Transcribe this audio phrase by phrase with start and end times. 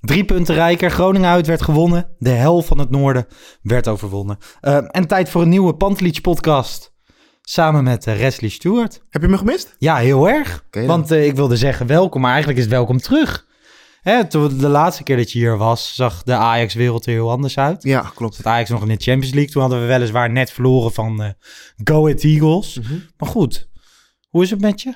[0.00, 0.90] Drie punten rijker.
[0.90, 2.14] Groningen uit werd gewonnen.
[2.18, 3.26] De hel van het noorden
[3.62, 4.38] werd overwonnen.
[4.60, 6.92] Eh, en tijd voor een nieuwe Pantelic podcast.
[7.42, 9.02] Samen met uh, Wesley Stewart.
[9.08, 9.74] Heb je me gemist?
[9.78, 10.64] Ja, heel erg.
[10.70, 10.86] dan.
[10.86, 13.48] Want eh, ik wilde zeggen welkom, maar eigenlijk is het welkom terug.
[14.00, 17.58] Hè, toen de laatste keer dat je hier was, zag de Ajax-wereld er heel anders
[17.58, 17.82] uit.
[17.82, 18.34] Ja, klopt.
[18.34, 19.52] Zat Ajax nog in de Champions League.
[19.52, 21.30] Toen hadden we weliswaar net verloren van eh,
[21.84, 22.78] Go Ahead Eagles.
[22.78, 22.94] Mhm.
[23.16, 23.68] Maar goed,
[24.28, 24.94] hoe is het met je?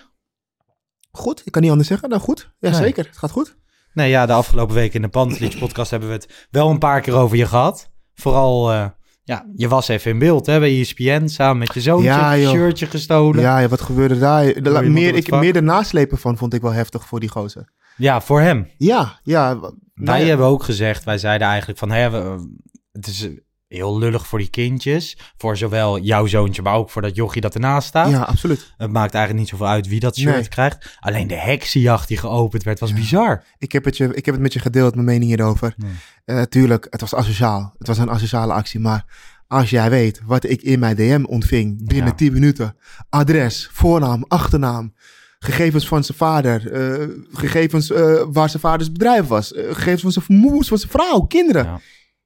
[1.11, 2.09] Goed, ik kan niet anders zeggen.
[2.09, 2.79] Nou goed, ja Nee.
[2.81, 3.05] zeker.
[3.07, 3.57] Het gaat goed.
[3.95, 7.01] Nee, ja, de afgelopen week in de Pantelic podcast hebben we het wel een paar
[7.01, 7.91] keer over je gehad.
[8.15, 8.87] Vooral, eh,
[9.23, 12.09] ja, je was even in beeld hè, bij ESPN samen met je zoontje.
[12.09, 13.41] Ja, shirtje gestolen.
[13.41, 13.55] Ja.
[13.55, 14.63] Ja, ja, wat gebeurde daar?
[14.63, 17.73] De, meer, ik, meer de naslepen van vond ik wel heftig voor die gozer.
[18.21, 18.69] voor hem.
[18.77, 19.53] Ja, ja.
[19.55, 20.27] nou wij ja.
[20.27, 22.57] hebben ook gezegd, wij zeiden eigenlijk van, hè, we-
[22.93, 23.29] het is
[23.75, 25.17] heel lullig voor die kindjes.
[25.37, 28.11] Voor zowel jouw zoontje, maar ook voor dat jochie dat ernaast staat.
[28.11, 28.75] Ja, absoluut.
[28.77, 30.49] Het maakt eigenlijk niet zoveel uit wie dat shirt Nee.
[30.49, 30.97] krijgt.
[31.01, 33.45] Alleen de heksenjacht die geopend werd, was bizar.
[33.59, 35.75] Ik heb, het je, ik heb het met je gedeeld, mijn mening hierover.
[35.77, 35.91] Nee.
[36.25, 37.75] Eh, tuurlijk, het was asociaal.
[37.79, 39.05] Het was een asociale actie, maar
[39.47, 42.15] als jij weet wat ik in mijn DM ontving binnen Ja.
[42.15, 42.77] 10 minuten.
[43.09, 44.95] Adres, voornaam, achternaam,
[45.39, 50.39] gegevens van zijn vader, eh, gegevens eh, waar zijn vaders bedrijf was, gegevens van zijn
[50.39, 51.65] moeder, van zijn vrouw, kinderen.
[51.65, 51.81] Ja.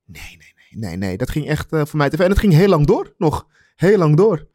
[0.07, 1.17] Nee, nee, nee, nee.
[1.17, 2.25] Dat ging echt eh, voor mij te ver.
[2.25, 3.47] En het ging heel lang door, nog.
[3.77, 4.47] Heel lang door.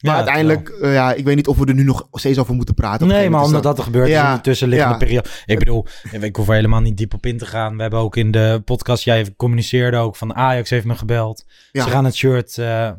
[0.00, 2.54] Maar Ja, uiteindelijk, eh, ja, ik weet niet of we er nu nog steeds over
[2.54, 3.06] moeten praten.
[3.06, 4.98] Nee, maar omdat dat er gebeurt is Ja, in de tussenliggende ja.
[4.98, 5.28] periode.
[5.44, 5.86] Ik bedoel,
[6.20, 7.76] ik hoef er helemaal niet diep op in te gaan.
[7.76, 11.44] We hebben ook in de podcast, jij communiceerde ook van Ajax heeft me gebeld.
[11.72, 11.84] Ja.
[11.84, 12.58] Ze gaan het shirt...
[12.58, 12.90] eh,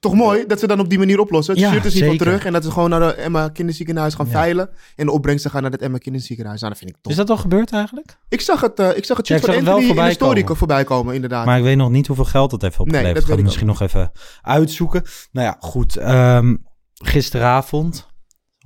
[0.00, 1.54] Toch mooi dat ze dan op die manier oplossen.
[1.54, 2.44] Het Ja, shirt is niet van terug.
[2.44, 4.32] En dat ze gewoon naar de Emma kinderziekenhuis gaan Ja.
[4.32, 4.68] veilen.
[4.96, 6.60] En de opbrengsten gaan naar het Emma kinderziekenhuis.
[6.60, 7.12] Nou, dat vind ik top.
[7.12, 8.18] is dat al gebeurd eigenlijk?
[8.28, 10.40] Ik zag het, eh, ik zag het Ja, shirt ik van Anthony in de story
[10.40, 10.56] komen.
[10.56, 11.46] voorbij komen, inderdaad.
[11.46, 13.14] Maar ik weet nog niet hoeveel geld dat heeft opgeleverd.
[13.14, 14.10] dat ga ik misschien nog even
[14.42, 15.02] uitzoeken.
[15.32, 15.96] Nou ja, goed.
[15.96, 16.54] ehm,
[16.94, 18.06] gisteravond,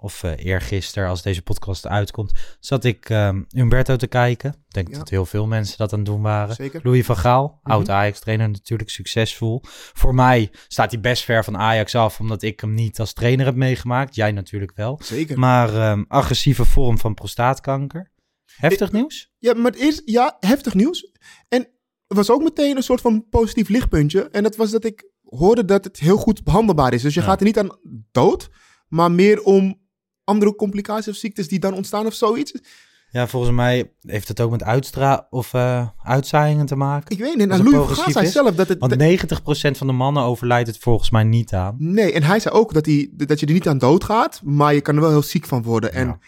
[0.03, 4.51] of eh eergisteren als deze podcast uitkomt, zat ik ehm, Umberto te kijken.
[4.51, 4.99] Ik denk Ja.
[4.99, 6.55] dat heel veel mensen dat aan het doen waren.
[6.55, 6.81] Zeker.
[6.83, 7.73] Louis van Gaal, Mhm.
[7.73, 9.61] oud Ajax-trainer natuurlijk, succesvol.
[9.93, 13.47] Voor mij staat hij best ver van Ajax af, omdat ik hem niet als trainer
[13.47, 14.15] heb meegemaakt.
[14.15, 15.01] Jij natuurlijk wel.
[15.03, 15.39] Zeker.
[15.39, 18.11] Maar ehm, agressieve vorm van prostaatkanker.
[18.57, 19.33] Heftig nieuws?
[19.39, 21.11] Ja, maar het is ja, heftig nieuws.
[21.49, 21.61] En
[22.07, 24.23] er was ook meteen een soort van positief lichtpuntje.
[24.31, 27.03] En dat was dat ik hoorde dat het heel goed behandelbaar is.
[27.03, 27.27] Dus je Ja.
[27.27, 27.79] gaat er niet aan
[28.13, 28.51] dood,
[28.89, 29.81] maar meer om
[30.25, 32.53] andere complicaties of ziektes die dan ontstaan of zoiets.
[33.11, 37.11] Ja, volgens mij heeft het ook met uitstra of eh, uitzaaiingen te maken.
[37.11, 37.51] Ik weet niet.
[37.51, 38.79] Als En Louis progressief zei zelf dat het...
[38.79, 38.95] Want
[39.75, 41.75] 90% van de mannen overlijdt het volgens mij niet aan.
[41.79, 44.75] Nee, en hij zei ook dat, hij, dat je er niet aan dood gaat, maar
[44.75, 45.93] je kan er wel heel ziek van worden.
[45.93, 46.19] En Ja.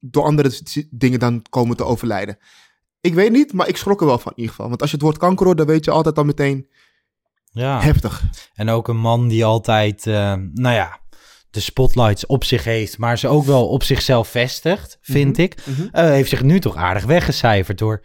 [0.00, 0.52] door andere
[0.90, 2.38] dingen dan komen te overlijden.
[3.00, 4.68] Ik weet niet, maar ik schrok er wel van in ieder geval.
[4.68, 6.68] Want als je het woord kanker hoort, dan weet je altijd al meteen
[7.52, 7.80] Ja.
[7.80, 8.22] heftig.
[8.54, 10.99] En ook een man die altijd, eh, nou ja,
[11.50, 15.56] de spotlights op zich heeft, maar ze ook wel op zichzelf vestigt, vind ik.
[15.66, 15.88] Mhm.
[15.92, 18.02] Eh, heeft zich nu toch aardig weggecijferd door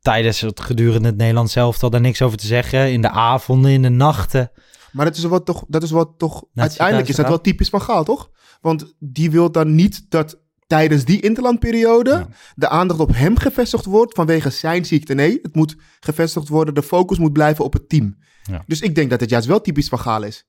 [0.00, 2.92] tijdens het gedurende het Nederlands zelf daar niks over te zeggen.
[2.92, 4.50] In de avonden, in de nachten.
[4.92, 7.82] Maar dat is wat toch, dat is wat toch uiteindelijk is dat wel typisch van
[7.82, 8.30] Gaal, toch?
[8.60, 12.28] Want die wil dan niet dat tijdens die interlandperiode Ja.
[12.54, 15.14] de aandacht op hem gevestigd wordt vanwege zijn ziekte.
[15.14, 18.16] Nee, het moet gevestigd worden, de focus moet blijven op het team.
[18.42, 18.62] Ja.
[18.66, 20.46] Dus ik denk dat het juist wel typisch van Gaal is.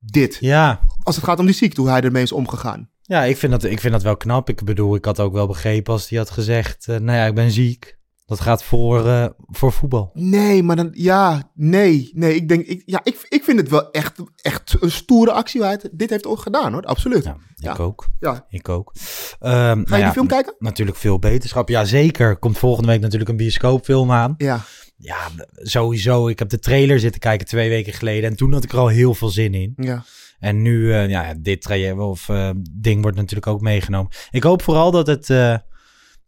[0.00, 0.36] Dit.
[0.40, 2.90] Ja, Als het gaat om die ziekte, hoe hij ermee is omgegaan.
[3.02, 4.48] ja ik, vind dat, ik vind dat wel knap.
[4.48, 7.34] Ik bedoel, ik had ook wel begrepen als hij had gezegd, eh, nou ja, ik
[7.34, 7.98] ben ziek.
[8.26, 10.10] Dat gaat voor, eh, voor voetbal.
[10.14, 12.34] Nee, maar dan, ja, nee, nee.
[12.34, 15.60] Ik denk, ik, ja, ik, ik vind het wel echt, echt een stoere actie.
[15.60, 16.82] Waar het- dit heeft ook gedaan, hoor.
[16.82, 17.24] Absoluut.
[17.24, 17.72] Ja, Ja.
[17.72, 18.06] ik ook.
[18.20, 18.46] Ja.
[18.48, 18.92] Ik ook.
[19.38, 20.54] Ehm, Ga nou je ja, die film kijken?
[20.58, 21.68] Natuurlijk veel beterschap.
[21.68, 22.36] Ja, zeker.
[22.36, 24.34] Komt volgende week natuurlijk een bioscoopfilm aan.
[24.36, 24.60] Ja.
[25.02, 26.28] Ja, sowieso.
[26.28, 28.30] Ik heb de trailer zitten kijken twee weken geleden.
[28.30, 29.72] En toen had ik er al heel veel zin in.
[29.76, 30.04] Ja.
[30.38, 34.12] En nu, eh, ja, dit traject of eh, ding wordt natuurlijk ook meegenomen.
[34.30, 35.56] Ik hoop vooral dat het, eh,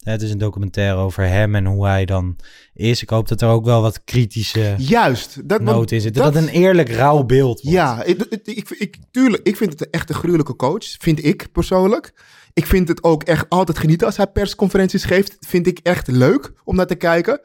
[0.02, 2.36] Het is een documentaire over hem en hoe hij dan
[2.74, 3.02] is.
[3.02, 5.48] Ik hoop dat er ook wel wat kritische Juist.
[5.48, 6.12] Dat, in.
[6.12, 7.76] Dat, een eerlijk rauw beeld wordt.
[7.76, 10.84] Ja, ik, ik, ik, tuurlijk, ik vind het een echt een gruwelijke coach.
[10.98, 12.12] Vind ik persoonlijk.
[12.52, 15.36] Ik vind het ook echt altijd genieten als hij persconferenties geeft.
[15.40, 17.40] Vind ik echt leuk om naar te kijken.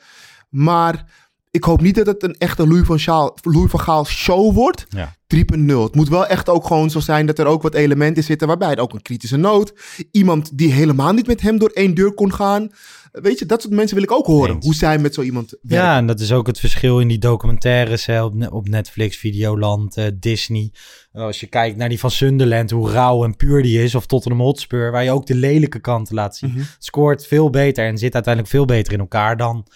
[0.49, 1.05] Maar
[1.51, 4.85] ik hoop niet dat het een echte Louis van, Louis van Gaal show wordt.
[4.89, 5.15] Ja.
[5.35, 5.83] 3.0.
[5.83, 8.69] Het moet wel echt ook gewoon zo zijn dat er ook wat elementen zitten waarbij
[8.69, 9.73] het ook een kritische noot.
[10.11, 12.69] Iemand die helemaal niet met hem door één deur kon gaan.
[13.11, 14.55] Weet je, dat soort mensen wil ik ook horen.
[14.55, 14.65] Eens.
[14.65, 15.87] Hoe zij met zo iemand werken.
[15.87, 19.17] Ja, en dat is ook het verschil in die documentaires hè, op, Ne- op Netflix,
[19.17, 20.71] Videoland, eh, Disney.
[21.11, 24.41] Als je kijkt naar die van Sunderland, hoe rauw en puur die is, of Tottenham
[24.41, 26.51] Hotspur, waar je ook de lelijke kanten laat zien.
[26.51, 26.61] Mhm.
[26.79, 29.67] Scoort veel beter en zit uiteindelijk veel beter in elkaar dan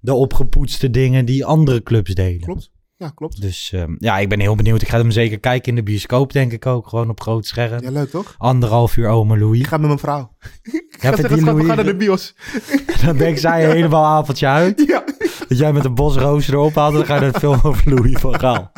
[0.00, 2.40] de opgepoetste dingen die andere clubs delen.
[2.40, 2.70] Klopt.
[2.98, 3.40] Ja, klopt.
[3.40, 4.82] Dus ehm, ja, ik ben heel benieuwd.
[4.82, 6.88] Ik ga hem zeker kijken in de bioscoop, denk ik ook.
[6.88, 7.82] Gewoon op groot scherm.
[7.82, 8.34] Ja, leuk toch?
[8.38, 9.60] Anderhalf uur ome Louis.
[9.60, 10.32] Ik ga met mijn vrouw.
[10.62, 12.34] Ik Ja, ga die we gaan naar de bios.
[13.04, 14.84] Dan denkt zij helemaal avondje uit.
[14.88, 15.04] Ja.
[15.48, 18.18] Dat jij met een bos rozen erop haalt dan ga je de film over Louis
[18.18, 18.72] van Gaal.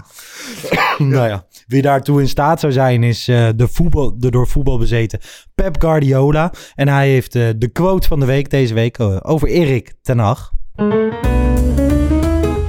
[0.99, 4.79] nou ja, wie daartoe in staat zou zijn is eh, de, voetbal, de door voetbal
[4.79, 5.21] bezeten
[5.55, 6.53] Pep Guardiola.
[6.75, 10.19] En hij heeft eh, de quote van de week deze week eh, over Erik ten
[10.19, 10.51] Hag.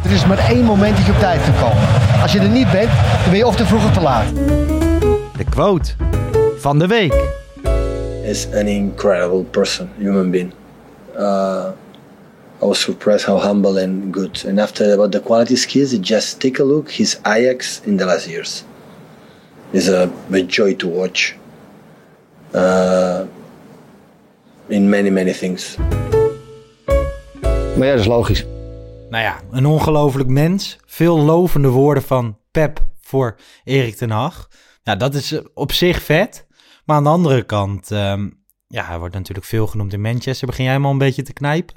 [0.03, 1.87] Er is maar één moment dat je op tijd kan komen.
[2.21, 2.89] Als je er niet bent,
[3.21, 4.35] dan ben je of te vroeg of te laat.
[5.37, 5.91] De quote
[6.57, 7.39] van de week.
[8.23, 10.53] is an incredible person, human being.
[11.17, 11.71] Uh,
[12.61, 14.45] I was surprised how humble and good.
[14.45, 16.91] And after about the quality skills, just take a look.
[16.91, 18.63] His Ajax in the last years
[19.71, 21.35] is a, a joy to watch.
[22.53, 23.25] Uh,
[24.69, 25.77] in many many things.
[27.81, 28.45] Maar ja, dat is logisch.
[29.09, 30.77] Nou ja, een ongelooflijk mens.
[30.85, 34.49] Veel lovende woorden van Pep voor Erik ten Hag.
[34.83, 36.47] Ja, dat is eh, op zich vet.
[36.85, 38.29] Maar aan de andere kant, ehm,
[38.67, 40.47] ja, hij wordt natuurlijk veel genoemd in Manchester.
[40.47, 41.75] Begin jij hem al een beetje te knijpen?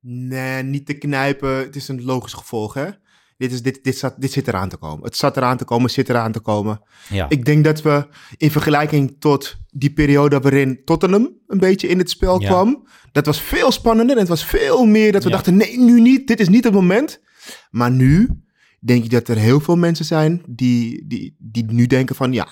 [0.00, 1.56] Nee, niet te knijpen.
[1.56, 2.88] Het is een logisch gevolg, hè?
[3.36, 5.04] Dit, is, dit, dit, zat, dit zit eraan te komen.
[5.04, 6.80] Het zat eraan te komen, zit eraan te komen.
[7.08, 7.26] Ja.
[7.28, 12.10] Ik denk dat we in vergelijking tot die periode waarin Tottenham een beetje in het
[12.10, 12.48] spel Ja.
[12.48, 12.86] kwam.
[13.12, 15.34] Dat was veel spannender en het was veel meer dat we Ja.
[15.34, 16.26] dachten, nee, nu niet.
[16.26, 17.20] Dit is niet het moment.
[17.70, 18.28] Maar nu
[18.80, 22.48] denk ik dat er heel veel mensen zijn die, die, die nu denken van, ja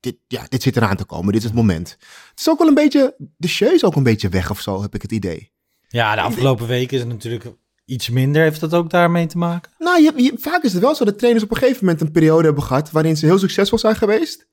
[0.00, 1.32] dit, ja, dit zit eraan te komen.
[1.32, 1.88] Dit is het moment.
[2.30, 4.82] Het is ook wel een beetje, de show is ook een beetje weg of zo,
[4.82, 5.52] heb ik het idee.
[5.88, 7.44] Ja, de afgelopen weken is het natuurlijk
[7.84, 8.42] iets minder.
[8.42, 9.70] Heeft dat ook daarmee te maken?
[9.78, 12.10] Nou, je, je- vaak is het wel zo dat trainers op een gegeven moment een
[12.12, 14.46] periode hebben gehad waarin ze heel succesvol zijn geweest.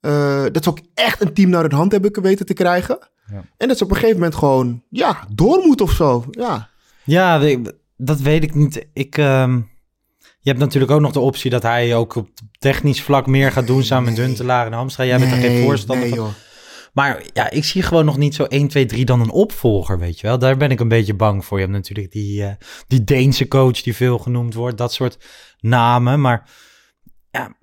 [0.00, 2.98] Eh, dat ze ook echt een team naar hun hand hebben weten te krijgen.
[3.30, 3.44] Ja.
[3.56, 6.24] En dat ze op een gegeven moment gewoon, ja, door moeten of zo.
[6.30, 6.68] Ja,
[7.04, 7.40] Ja,
[7.96, 8.86] dat weet ik niet.
[8.92, 9.54] Ik, ehm,
[10.40, 12.28] je hebt natuurlijk ook nog de optie dat hij ook op
[12.58, 15.04] technisch vlak meer gaat doen samen met Huntelaar en Hamstra.
[15.04, 16.24] Jij bent er geen Nee, voorstander nee, van.
[16.24, 16.34] joh.
[16.96, 20.20] Maar ja, ik zie gewoon nog niet zo 1, 2, 3 dan een opvolger, weet
[20.20, 20.38] je wel.
[20.38, 21.58] Daar ben ik een beetje bang voor.
[21.58, 22.50] Je hebt natuurlijk die, eh,
[22.88, 24.78] die Deense coach die veel genoemd wordt.
[24.78, 25.18] Dat soort
[25.60, 26.20] namen.
[26.20, 26.50] Maar
[27.30, 27.56] ja,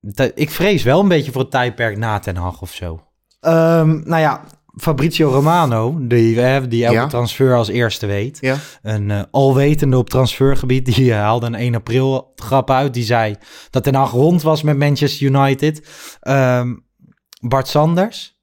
[0.00, 3.00] dat- ik vrees wel een beetje voor het tijdperk na Ten Hag of zo.
[3.40, 4.44] Ehm, nou ja,
[4.76, 7.06] Fabrizio Romano, die, eh, die elke Ja.
[7.06, 8.38] transfer als eerste weet.
[8.40, 8.56] Ja.
[8.82, 10.84] Een eh, alwetende op transfergebied.
[10.96, 12.94] Die haalde een 1 april grap uit.
[12.94, 13.36] Die zei
[13.70, 15.88] dat Ten Hag rond was met Manchester United.
[16.20, 16.74] Ehm,
[17.40, 18.38] Bart Sanders,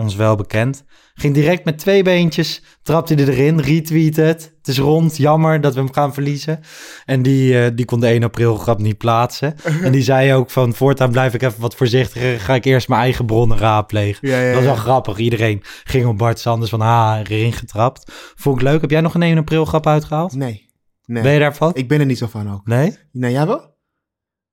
[0.00, 4.54] ons wel bekend, ging direct met twee beentjes, trapte hij erin, retweette het.
[4.58, 6.60] Het is rond, jammer dat we hem gaan verliezen.
[7.04, 9.54] En die, eh, die kon de 1 april grap niet plaatsen.
[9.82, 13.00] en die zei ook van, voortaan blijf ik even wat voorzichtiger, ga ik eerst mijn
[13.00, 14.28] eigen bronnen raadplegen.
[14.28, 15.18] Ja, ja, Dat was wel grappig.
[15.18, 18.12] Iedereen ging op Bart Sanders van, ha, erin getrapt.
[18.34, 18.80] Vond ik leuk.
[18.80, 20.34] Heb jij nog een 1 april grap uitgehaald?
[20.34, 20.70] Nee.
[21.06, 21.22] nee.
[21.22, 21.74] Ben je daarvan?
[21.74, 22.66] Ik ben er niet zo van ook.
[22.66, 22.96] Nee?
[23.12, 23.78] Nee, jij wel?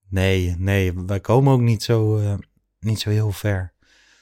[0.09, 2.33] Nee, nee, wij komen ook niet zo, eh,
[2.79, 3.75] niet zo heel ver.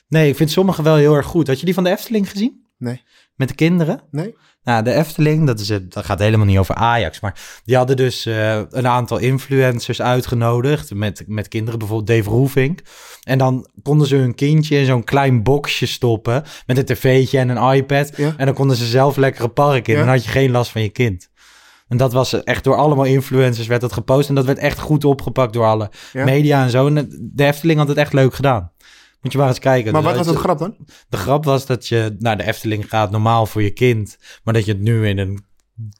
[0.07, 1.47] Nee, ik vind sommige wel heel erg goed.
[1.47, 2.65] Had je die van de Efteling gezien?
[2.77, 3.01] Nee.
[3.35, 4.01] Met de kinderen?
[4.11, 4.35] Nee.
[4.63, 7.19] Nou, de Efteling, dat, is, het- dat gaat helemaal niet over Ajax.
[7.19, 10.93] Maar die hadden dus eh, een aantal influencers uitgenodigd.
[10.93, 12.79] Met, met kinderen, bijvoorbeeld Dave Roefink.
[13.23, 16.43] En dan konden ze hun kindje in zo'n klein boxje stoppen.
[16.65, 18.11] Met een tv'tje en een iPad.
[18.17, 18.33] Ja.
[18.37, 19.93] En dan konden ze zelf lekker een park in.
[19.93, 19.99] Ja.
[19.99, 21.29] En dan had je geen last van je kind.
[21.87, 24.29] En dat was echt door allemaal influencers werd dat gepost.
[24.29, 26.23] En dat werd echt goed opgepakt door alle Ja.
[26.25, 26.87] media en zo.
[26.87, 28.71] En de Efteling had het echt leuk gedaan.
[29.25, 29.91] Moet je maar eens kijken.
[29.91, 30.75] Maar Dus wat was het- grap dan?
[31.09, 34.17] De grap was dat je naar de Efteling gaat, normaal voor je kind.
[34.43, 35.45] Maar dat je het nu in een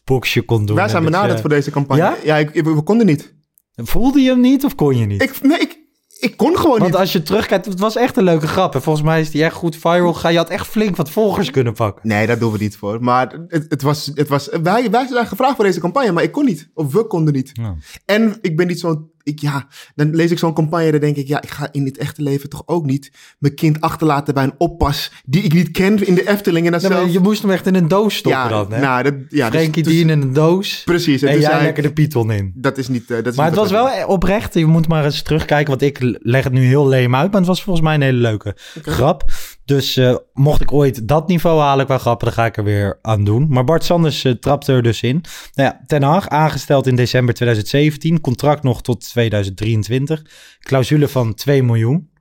[0.03, 0.75] boxje kon doen.
[0.75, 2.03] Wij zijn benaderd je- voor deze campagne.
[2.03, 2.15] Ja?
[2.23, 3.35] Ja, ik, ik- we konden niet.
[3.75, 5.21] Voelde je hem niet of kon je niet?
[5.21, 5.79] Ik, nee, ik,
[6.19, 6.99] ik kon gewoon Want niet.
[6.99, 8.75] als je terugkijkt, het was echt een leuke grap.
[8.75, 10.31] En volgens mij is die echt goed viral gegaan.
[10.31, 12.07] Je had echt flink wat volgers kunnen pakken.
[12.07, 13.03] Nee, daar doen we niet voor.
[13.03, 16.31] Maar het, het was, het was, wij, wij zijn gevraagd voor deze campagne, maar ik
[16.31, 16.69] kon niet.
[16.73, 17.49] Of we konden niet.
[17.53, 17.75] Ja.
[18.05, 21.15] En ik ben niet zo'n ik, ja, dan lees ik zo'n campagne en dan denk
[21.15, 24.43] ik, ja, ik ga in het echte leven toch ook niet mijn kind achterlaten bij
[24.43, 26.65] een oppas die ik niet ken in de Efteling.
[26.65, 28.79] En Nee, maar zelf- je moest hem echt in een doos stoppen ja, dan, hè?
[28.79, 30.81] nou, dat, ja, dus- Frenkie dus- in een doos.
[30.85, 31.21] Precies.
[31.21, 32.51] En toen jij zei lekker de Python in.
[32.55, 33.11] Dat is niet...
[33.11, 34.53] eh, dat is Maar het was wel oprecht.
[34.53, 35.69] Je moet maar eens terugkijken.
[35.69, 37.29] Want ik leg het nu heel leem uit.
[37.31, 39.23] Maar het was volgens mij een hele leuke grap.
[39.65, 42.99] Dus eh, mocht ik ooit dat niveau halen qua grappen, dan ga ik er weer
[43.01, 43.47] aan doen.
[43.49, 45.23] Maar Bart Sanders eh, trapte er dus in.
[45.53, 48.21] Nou ja, Ten Hag, aangesteld in december 2017.
[48.21, 50.25] Contract nog tot 2023.
[50.59, 52.11] Clausule van 2 miljoen.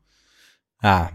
[0.78, 1.12] Ja,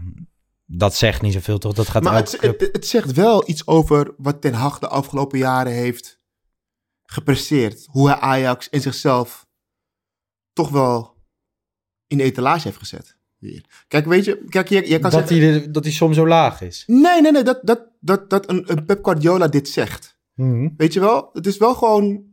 [0.66, 1.72] dat zegt niet zoveel toch?
[1.72, 2.38] Dat gaat Maar het,
[2.72, 6.20] het zegt wel iets over wat Ten Hag de afgelopen jaren heeft
[7.02, 7.86] gepresteerd.
[7.90, 9.46] Hoe hij Ajax en zichzelf
[10.52, 11.14] toch wel
[12.06, 13.18] in de etalage heeft gezet.
[13.40, 13.64] Weer.
[13.88, 15.50] Kijk, weet je, kijk, je, je kan dat, zeggen...
[15.50, 16.84] hij, de- dat hij soms zo laag is.
[16.86, 20.18] Nee, nee, nee, dat, dat, dat, dat een, een Pep Guardiola dit zegt.
[20.34, 20.68] Mhm.
[20.76, 21.30] Weet je wel?
[21.32, 22.24] Het is wel gewoon...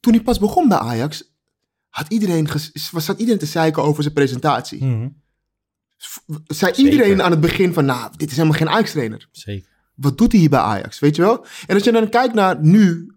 [0.00, 1.32] Toen hij pas begon bij Ajax,
[1.88, 4.84] had iedereen, ges- was, zat iedereen te zeiken over zijn presentatie.
[4.84, 5.08] Mhm.
[6.46, 6.92] Zei Zeker.
[6.92, 9.28] iedereen aan het begin van, nou, dit is helemaal geen Ajax-trainer.
[9.32, 9.68] Zeker.
[9.94, 11.44] Wat doet hij hier bij Ajax, weet je wel?
[11.66, 13.12] En als je dan kijkt naar nu,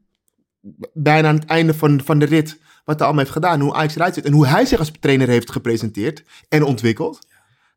[0.94, 3.96] bijna aan het einde van, van de rit, wat hij allemaal heeft gedaan, hoe Ajax
[3.96, 7.20] eruit zit en hoe hij zich als trainer heeft gepresenteerd en ontwikkeld.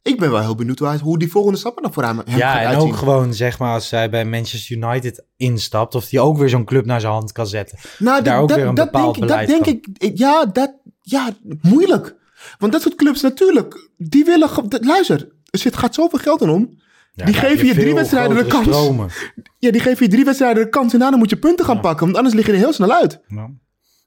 [0.02, 2.36] Ik ben wel heel benieuwd hoe, hij, hoe die volgende stappen dan voor hem, hem
[2.36, 2.88] Ja, en uitzien.
[2.88, 6.64] ook gewoon zeg maar als hij bij Manchester United instapt, of hij ook weer zo'n
[6.64, 7.78] club naar zijn hand kan zetten.
[7.98, 10.08] Nou, daar dat- ook dat, weer een bepaald denk, ik- dat beleid denk van.
[10.08, 10.72] ik, ja, dat,
[11.02, 11.30] ja,
[11.62, 12.14] moeilijk.
[12.58, 14.48] Want dat soort clubs natuurlijk, die willen,
[14.80, 16.78] luister, er zit, gaat zoveel geld in om.
[17.12, 18.66] Ja, die geven je drie wedstrijden de kans.
[18.66, 19.08] stromen.
[19.58, 22.04] Ja, die geven je drie wedstrijden de kans en daarna moet je punten gaan pakken,
[22.04, 23.20] want anders lig je er heel snel uit.
[23.28, 23.50] Ja.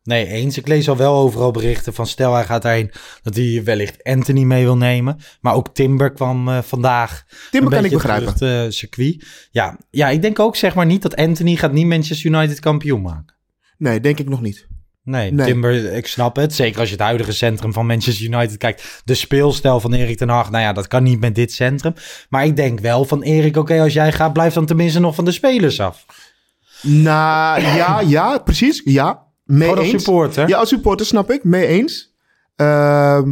[0.09, 0.57] Nee, eens.
[0.57, 4.43] Ik lees al wel overal berichten van stel hij gaat daarheen dat hij wellicht Anthony
[4.43, 5.17] mee wil nemen.
[5.41, 7.23] Maar ook Timber kwam eh, vandaag.
[7.51, 8.35] Timber kan ik begrijpen.
[8.35, 9.25] terug circuit.
[9.51, 13.01] Ja, ja, ik denk ook zeg maar niet dat Anthony gaat niet Manchester United kampioen
[13.01, 13.35] maken.
[13.77, 14.67] Nee, denk ik nog niet.
[15.03, 15.45] Nee, Nee.
[15.45, 16.53] Timber, ik snap het.
[16.53, 19.01] Zeker als je het huidige centrum van Manchester United kijkt.
[19.05, 21.93] De speelstijl van Erik ten Hag, nou ja, dat kan niet met dit centrum.
[22.29, 25.25] Maar ik denk wel van Erik, oké, als jij gaat, blijf dan tenminste nog van
[25.25, 26.05] de spelers af.
[26.81, 28.81] Nou, ja, ja, precies.
[28.83, 30.03] Ja, mee als eens.
[30.03, 30.47] supporter.
[30.47, 31.43] Ja, als supporter snap ik.
[31.43, 32.15] Mee eens.
[32.55, 33.29] Ehm,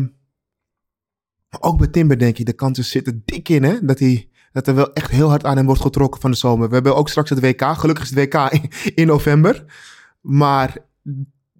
[1.49, 3.85] maar ook bij Timber denk ik, de kansen zitten dik in, hè.
[3.85, 6.67] Dat, hij, dat er wel echt heel hard aan hem wordt getrokken van de zomer.
[6.67, 7.61] We hebben ook straks het WK.
[7.61, 8.71] Gelukkig is het WK in,
[9.01, 9.65] in november.
[10.21, 10.77] Maar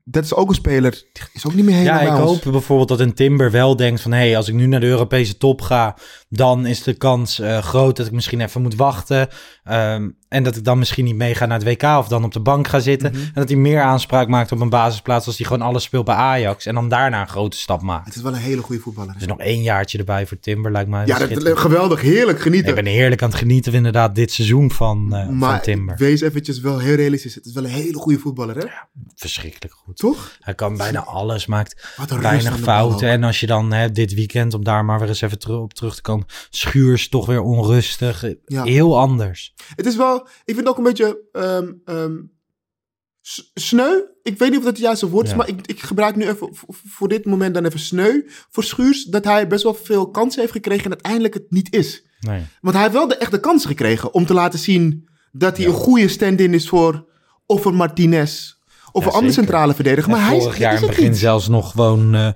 [0.09, 2.43] dat is ook een speler, die is ook niet meer helemaal Ja, ik ons.
[2.43, 4.11] hoop bijvoorbeeld dat een Timber wel denkt van...
[4.11, 5.95] hé, hey, als ik nu naar de Europese top ga...
[6.29, 9.27] dan is de kans eh, groot dat ik misschien even moet wachten.
[9.63, 11.83] Ehm, en dat ik dan misschien niet meega naar het WK...
[11.83, 13.11] of dan op de bank ga zitten.
[13.11, 13.21] Mhm.
[13.21, 15.25] En dat hij meer aanspraak maakt op een basisplaats...
[15.25, 16.65] als hij gewoon alles speelt bij Ajax...
[16.65, 18.05] en dan daarna een grote stap maakt.
[18.05, 19.13] Het is wel een hele goede voetballer.
[19.17, 22.69] Dus nog één jaartje erbij voor Timber lijkt mij ja, dat, geweldig, heerlijk genieten.
[22.69, 25.95] Ik ben heerlijk aan het genieten van inderdaad dit seizoen van, van maar Timber.
[25.97, 27.35] wees eventjes wel heel realistisch.
[27.35, 28.65] Het is wel een hele goede voetballer, hè?
[29.15, 29.96] Verschrikkelijk goed.
[29.97, 30.37] Toch?
[30.39, 33.09] Hij kan bijna alles, maakt weinig fouten.
[33.09, 35.95] En als je dan hè, dit weekend, om daar maar weer eens even op terug
[35.95, 38.25] te komen, Schuurs toch weer onrustig.
[38.45, 38.63] Ja.
[38.63, 39.53] Heel anders.
[39.75, 42.15] Het is wel, ik vind het ook een beetje ehm, ehm,
[43.53, 44.01] sneu.
[44.23, 45.37] Ik weet niet of dat het juiste woord is, Ja.
[45.37, 46.49] maar ik, ik gebruik nu even
[46.87, 49.03] voor dit moment dan even sneu voor Schuurs.
[49.03, 52.05] Dat hij best wel veel kansen heeft gekregen en uiteindelijk het niet is.
[52.19, 52.41] Nee.
[52.61, 55.73] Want hij heeft wel de echte kansen gekregen om te laten zien dat hij een
[55.73, 57.05] goede stand-in is voor
[57.45, 58.55] of een Martinez
[58.97, 59.47] of Ja, een andere zeker.
[59.47, 60.11] centrale verdediger.
[60.11, 61.17] Maar hij is, vorig jaar in het begin niet.
[61.19, 62.27] zelfs nog gewoon eh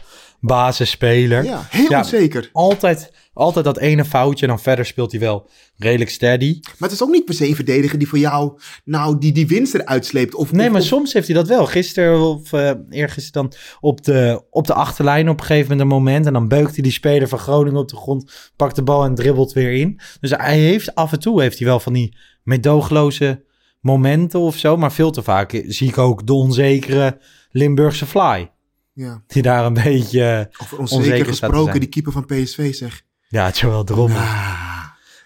[0.44, 1.44] basisspeler.
[1.44, 2.50] Ja, heel onzeker.
[2.54, 6.60] Altijd, altijd dat ene foutje en dan verder speelt hij wel redelijk steady.
[6.62, 9.48] Maar het is ook niet per se een verdediger die voor jou nou die, die
[9.48, 10.36] winst eruit sleept.
[10.36, 11.66] Of, Nee, of- maar of- soms heeft hij dat wel.
[11.66, 15.98] Gisteren of uh, eergisteren dan op de, op de achterlijn op een gegeven moment een
[15.98, 16.26] moment.
[16.26, 19.16] En dan beukt hij die speler van Groningen op de grond, pakt de bal en
[19.16, 20.00] dribbelt weer in.
[20.20, 23.44] Dus hij heeft af en toe heeft hij wel van die medoogloze
[23.82, 24.78] momenten of zo.
[24.78, 27.20] Maar veel te vaak zie ik ook de onzekere
[27.52, 28.52] Limburgse fly.
[28.94, 29.24] Ja.
[29.28, 33.02] Die daar een beetje Over onzeker gesproken, die keeper van PSV zeg.
[33.28, 33.86] Ja, het is wel.
[33.88, 34.84] Ah,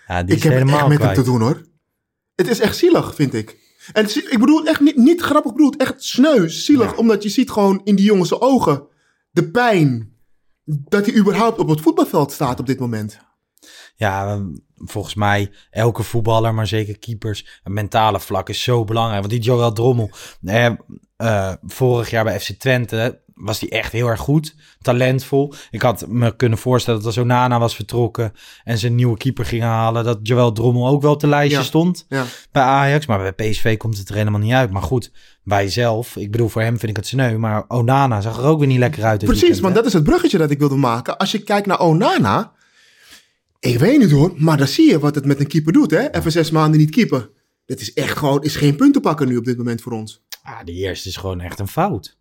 [0.08, 1.16] Ja, die ik is heb helemaal echt met kwijt.
[1.16, 1.62] hem te doen hoor.
[2.36, 3.64] Het is echt zielig, vind ik.
[3.94, 6.96] En het is- ik bedoel echt niet, niet grappig bedoeld, echt sneu, zielig.
[6.98, 8.84] Omdat je ziet gewoon in die jongens ogen
[9.32, 10.14] de pijn
[10.66, 13.20] dat hij überhaupt op het voetbalveld staat op dit moment.
[13.96, 14.42] Ja,
[14.76, 19.20] volgens mij elke voetballer, maar zeker keepers, een mentale vlak is zo belangrijk.
[19.20, 20.10] Want die Joel Drommel,
[20.46, 20.66] eh,
[21.18, 25.54] eh, vorig jaar bij FC Twente was die echt heel erg goed, talentvol.
[25.72, 28.34] Ik had me kunnen voorstellen dat als Onana was vertrokken
[28.64, 31.58] en ze een nieuwe keeper gingen halen, dat Joel Drommel ook wel op de lijstje
[31.58, 31.64] Ja.
[31.64, 32.24] stond Ja.
[32.52, 33.06] bij Ajax.
[33.06, 34.72] Maar bij PSV komt het er helemaal niet uit.
[34.72, 35.12] Maar goed,
[35.44, 38.60] wij zelf, ik bedoel voor hem vind ik het sneu, maar Onana zag er ook
[38.60, 39.26] weer niet lekker uit.
[39.26, 41.18] Precies, want dat is het bruggetje dat ik wilde maken.
[41.18, 42.52] Als je kijkt naar Onana,
[43.66, 45.92] ik weet niet hoor, maar dan zie je wat het met een keeper doet.
[45.92, 46.12] Hè?
[46.12, 47.30] Even zes maanden niet keeper.
[47.66, 50.24] Dat is echt gewoon, is geen punt te pakken nu op dit moment voor ons.
[50.44, 52.18] Ah, die eerste is gewoon echt een fout.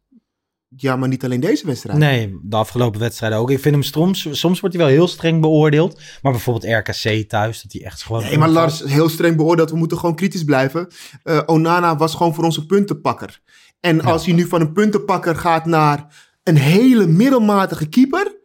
[0.77, 1.99] Ja, maar niet alleen deze wedstrijd.
[1.99, 3.51] Nee, de afgelopen wedstrijden ook.
[3.51, 6.01] Ik vind hem soms, soms wordt hij wel heel streng beoordeeld.
[6.23, 8.23] Maar bijvoorbeeld RKC thuis, dat hij echt gewoon...
[8.23, 9.71] Nee, maar Lars, heel streng beoordeeld.
[9.71, 10.89] We moeten gewoon kritisch blijven.
[11.23, 13.41] Eh, Onana was gewoon voor onze puntenpakker.
[13.81, 18.43] En als hij nu van een puntenpakker gaat naar een hele middelmatige keeper...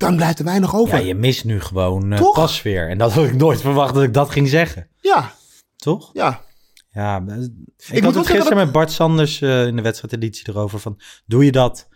[0.00, 0.98] dan blijft er weinig over.
[0.98, 2.34] Ja, je mist nu gewoon eh Toch?
[2.34, 2.88] pasveer.
[2.88, 4.88] En dat had ik nooit verwacht dat ik dat ging zeggen.
[5.00, 5.32] Ja,
[5.76, 6.10] Toch?
[6.12, 6.40] ja.
[6.92, 7.36] Ja, eh,
[7.96, 11.00] ik, had het gisteren dat- met Bart Sanders eh, in de wedstrijdeditie erover van...
[11.26, 11.88] Doe je dat...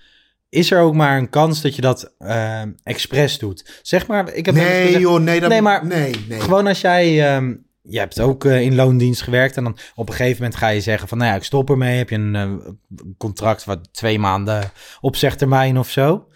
[0.49, 3.81] Is er ook maar een kans dat je dat eh expres doet?
[3.83, 5.41] Zeg maar, ik heb Nee gezegd- joh, nee.
[5.41, 6.41] Dat, Nee, maar nee, nee.
[6.41, 7.35] Gewoon als jij...
[7.35, 10.81] ehm, je hebt ook in loondienst gewerkt en dan op een gegeven moment ga je
[10.81, 11.19] zeggen van...
[11.19, 11.97] Nou ja, ik stop ermee.
[11.97, 12.79] Heb je een
[13.19, 14.71] contract wat twee maanden
[15.01, 16.27] opzegtermijn of zo.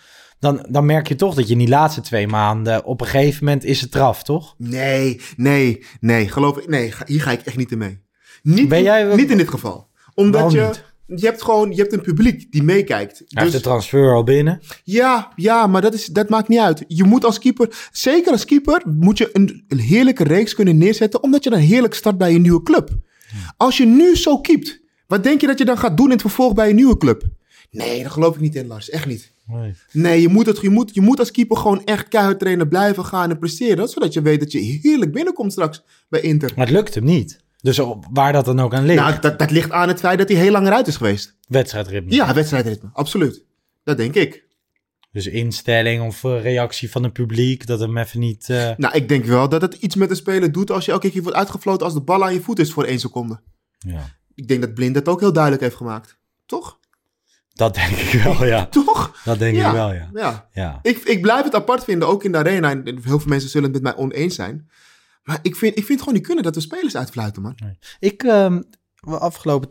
[0.40, 2.84] Dan, dan merk je toch dat je in die laatste twee maanden...
[2.84, 4.54] Op een gegeven moment is het eraf, toch?
[4.58, 6.28] Nee, nee, nee.
[6.28, 6.92] Geloof ik, nee.
[7.06, 8.00] Hier ga ik echt niet in mee.
[8.42, 9.88] Niet, Ben jij- niet in dit geval.
[10.14, 10.60] Omdat je...
[10.60, 10.86] niet?
[11.20, 13.18] Je hebt gewoon, je hebt een publiek die meekijkt.
[13.18, 14.60] Hij heeft Dus de transfer al binnen.
[14.84, 16.84] ja, ja, maar dat, is, dat maakt niet uit.
[16.86, 21.22] Je moet als keeper, zeker als keeper, moet je een, een heerlijke reeks kunnen neerzetten,
[21.22, 22.90] omdat je dan heerlijk start bij je nieuwe club.
[23.56, 26.20] Als je nu zo keept, wat denk je dat je dan gaat doen in het
[26.20, 27.22] vervolg bij je nieuwe club?
[27.70, 28.90] Nee, daar geloof ik niet in, Lars.
[28.90, 29.32] Echt niet.
[29.46, 29.74] Nee.
[29.92, 33.04] Nee, je moet, het, je, moet, je moet als keeper gewoon echt keihard trainen, blijven
[33.04, 33.88] gaan en presteren.
[33.88, 36.52] Zodat je weet dat je heerlijk binnenkomt straks bij Inter.
[36.56, 37.40] Maar het lukt hem niet.
[37.60, 37.80] Dus
[38.12, 39.00] waar dat dan ook aan ligt.
[39.00, 41.36] Nou, dat, dat ligt aan het feit dat hij heel lang eruit is geweest.
[41.48, 42.12] Wedstrijdritme.
[42.14, 42.90] Ja, wedstrijdritme.
[42.92, 43.44] Absoluut.
[43.84, 44.46] Dat denk ik.
[45.12, 47.66] Dus instelling of eh, reactie van het publiek.
[47.66, 48.48] Dat hem even niet...
[48.50, 51.10] eh, Nou, ik denk wel dat het iets met een speler doet als je elke
[51.10, 53.40] keer wordt uitgefloten als de bal aan je voet is voor één seconde.
[53.78, 54.16] ja.
[54.34, 56.18] Ik denk dat Blind dat ook heel duidelijk heeft gemaakt.
[56.46, 56.78] Toch?
[57.58, 58.66] Dat denk ik wel, ja.
[58.66, 59.20] Toch?
[59.24, 59.66] Dat denk ja.
[59.66, 60.10] ik wel, ja.
[60.14, 60.48] ja.
[60.52, 60.78] Ja.
[60.82, 62.70] Ik, ik blijf het apart vinden, ook in de arena.
[62.70, 64.68] En heel veel mensen zullen het met mij oneens zijn.
[65.22, 67.58] Maar ik vind, ik vind gewoon niet kunnen dat we spelers uitfluiten, man.
[67.98, 68.62] Ik, ehm,
[69.00, 69.68] afgelopen,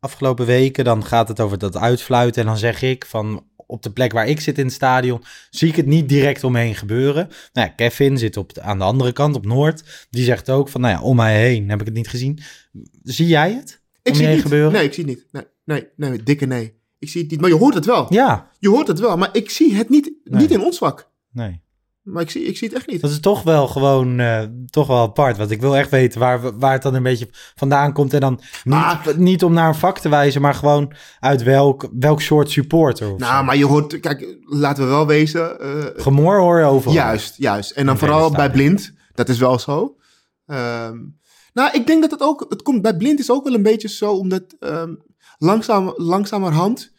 [0.00, 2.40] afgelopen weken, dan gaat het over dat uitfluiten.
[2.40, 5.68] En dan zeg ik van, op de plek waar ik zit in het stadion, zie
[5.68, 7.28] ik het niet direct omheen gebeuren.
[7.52, 10.06] Nou ja, Kevin zit op de, aan de andere kant, op Noord.
[10.10, 12.38] Die zegt ook van, nou ja, om mij heen heb ik het niet gezien.
[13.02, 13.80] Zie jij het?
[14.02, 14.42] Ik zie het niet.
[14.42, 14.72] gebeuren?
[14.72, 15.26] Nee, ik zie het niet.
[15.32, 16.82] Nee, nee, nee, dikke nee.
[17.04, 17.40] Ik zie het niet.
[17.40, 18.06] Maar je hoort het wel.
[18.08, 19.16] Ja, Je hoort het wel.
[19.16, 20.40] Maar ik zie het niet, Nee.
[20.40, 21.08] niet in ons vak.
[21.32, 21.62] nee.
[22.04, 23.00] Maar ik zie, ik zie het echt niet.
[23.00, 25.36] Dat is toch wel gewoon, eh, toch wel apart.
[25.36, 28.14] Want ik wil echt weten waar, waar het dan een beetje vandaan komt.
[28.14, 29.06] En dan niet, Ah.
[29.16, 33.06] niet om naar een vak te wijzen, maar gewoon uit welk, welk soort supporter.
[33.16, 33.44] Nou, zo.
[33.44, 34.00] maar je hoort...
[34.00, 35.60] Kijk, laten we wel wezen.
[35.60, 36.94] eh, Gemor hoor je overal.
[36.94, 37.70] Juist, juist.
[37.70, 38.92] En dan vooral bij blind.
[39.14, 39.96] Dat is wel zo.
[40.46, 40.98] Ehm,
[41.52, 42.46] nou, ik denk dat het ook...
[42.48, 44.94] Het komt, bij blind is ook wel een beetje zo, omdat ehm,
[45.38, 46.92] langzaam, langzamerhand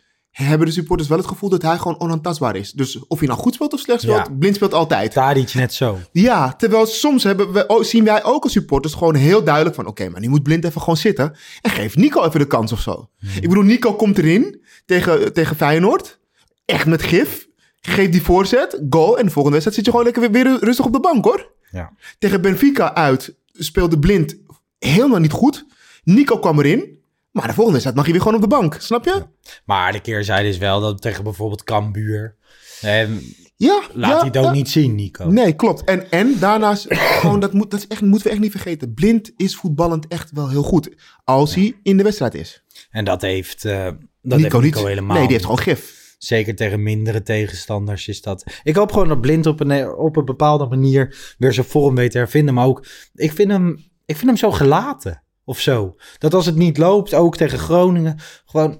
[0.43, 2.71] hebben de supporters wel het gevoel dat hij gewoon onaantastbaar is.
[2.71, 4.34] Dus of hij nou goed speelt of slecht speelt, Ja.
[4.39, 5.12] blind speelt altijd.
[5.12, 6.00] Tadic net zo.
[6.12, 9.86] Ja, terwijl soms hebben we, zien wij ook als supporters gewoon heel duidelijk van...
[9.86, 12.80] oké, maar nu moet Blind even gewoon zitten en geef Nico even de kans of
[12.82, 13.10] zo.
[13.41, 16.19] Ik bedoel, Nico komt erin tegen, tegen Feyenoord.
[16.65, 17.48] Echt met gif.
[17.82, 19.17] Geeft die voorzet, goal.
[19.17, 21.52] En de volgende wedstrijd zit je gewoon lekker weer, weer rustig op de bank, hoor.
[21.71, 21.91] Ja.
[22.19, 24.36] Tegen Benfica uit speelde Blind
[24.80, 25.65] helemaal niet goed.
[26.04, 26.94] Nico kwam erin.
[27.36, 28.78] Maar de volgende wedstrijd mag je weer gewoon op de bank.
[28.80, 29.24] Snap je?
[29.65, 32.36] Maar de keerzijde is wel dat tegen bijvoorbeeld Cambuur...
[32.82, 33.08] eh,
[33.56, 33.82] Ja.
[33.93, 34.52] laat ja, hij ja.
[34.52, 35.26] niet zien, Nico.
[35.26, 35.84] Nee, klopt.
[35.84, 36.86] En, en daarnaast,
[37.19, 38.93] gewoon, dat, moet, dat is echt, moeten we echt niet vergeten.
[38.93, 40.95] Blind is voetballend echt wel heel goed.
[41.24, 42.63] Als hij in de wedstrijd is.
[42.89, 44.76] En dat heeft, eh, dat heeft Nico niet.
[44.80, 46.15] helemaal Nee, die heeft gewoon gif.
[46.17, 48.43] Zeker tegen mindere tegenstanders is dat.
[48.63, 52.12] Ik hoop gewoon dat Blind op een, op een bepaalde manier weer zijn vorm weet
[52.12, 52.54] te hervinden.
[52.54, 55.95] Maar ook, ik vind hem, ik vind hem zo gelaten of zo.
[56.17, 58.79] Dat als het niet loopt, ook tegen Groningen, gewoon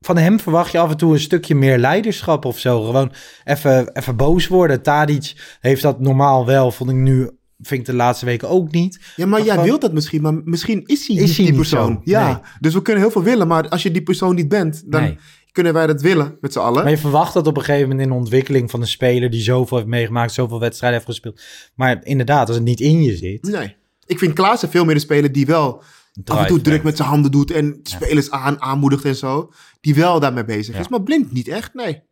[0.00, 2.82] van hem verwacht je af en toe een stukje meer leiderschap of zo.
[2.84, 3.12] Gewoon
[3.44, 4.82] even, even boos worden.
[4.82, 9.00] Tadic heeft dat normaal wel, vond ik nu, vind ik de laatste weken ook niet.
[9.16, 11.92] Ja, maar jij wilt dat misschien, maar misschien is hij Is niet hij die persoon.
[11.92, 12.36] zo, Ja, nee.
[12.60, 15.18] dus we kunnen heel veel willen, maar als je die persoon niet bent, dan Nee.
[15.52, 16.82] kunnen wij dat willen met z'n allen.
[16.82, 19.42] Maar je verwacht dat op een gegeven moment in de ontwikkeling van een speler die
[19.42, 21.40] zoveel heeft meegemaakt, zoveel wedstrijden heeft gespeeld.
[21.74, 23.76] Maar inderdaad, als het niet in je zit, Nee.
[24.06, 25.82] Ik vind Klaassen veel meer de speler die wel
[26.24, 29.52] af en toe druk met zijn handen doet en spelers aan, aanmoedigt en zo.
[29.80, 30.88] Die wel daarmee bezig is.
[30.88, 32.02] Maar blind niet echt, nee.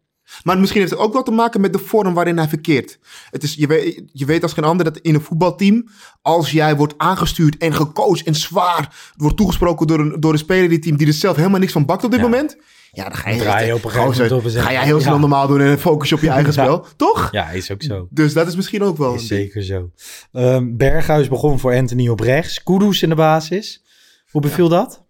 [0.45, 2.99] Maar misschien heeft het ook wel te maken met de vorm waarin hij verkeert.
[3.31, 5.89] Het is, je, weet, je weet als geen ander dat in een voetbalteam,
[6.23, 10.69] als jij wordt aangestuurd en gecoacht en zwaar wordt toegesproken door een, door een speler
[10.69, 12.27] die team die er zelf helemaal niks van bakt op dit Ja.
[12.27, 12.57] moment.
[12.93, 15.01] Ja, dan ga je, Dan draai je op een gegeven moment ga je, jij heel
[15.01, 15.21] snel ja.
[15.21, 16.63] normaal doen en focus je op je eigen Ja.
[16.63, 16.87] spel.
[16.97, 17.29] Toch?
[17.33, 18.07] Ja, is ook zo.
[18.11, 19.15] Dus dat is misschien ook wel.
[19.15, 19.91] Is zeker zo.
[20.33, 22.63] Ehm, Berghuis begon voor Anthony op rechts.
[22.63, 23.83] Kudus in de basis.
[24.33, 25.07] Hoe beviel dat?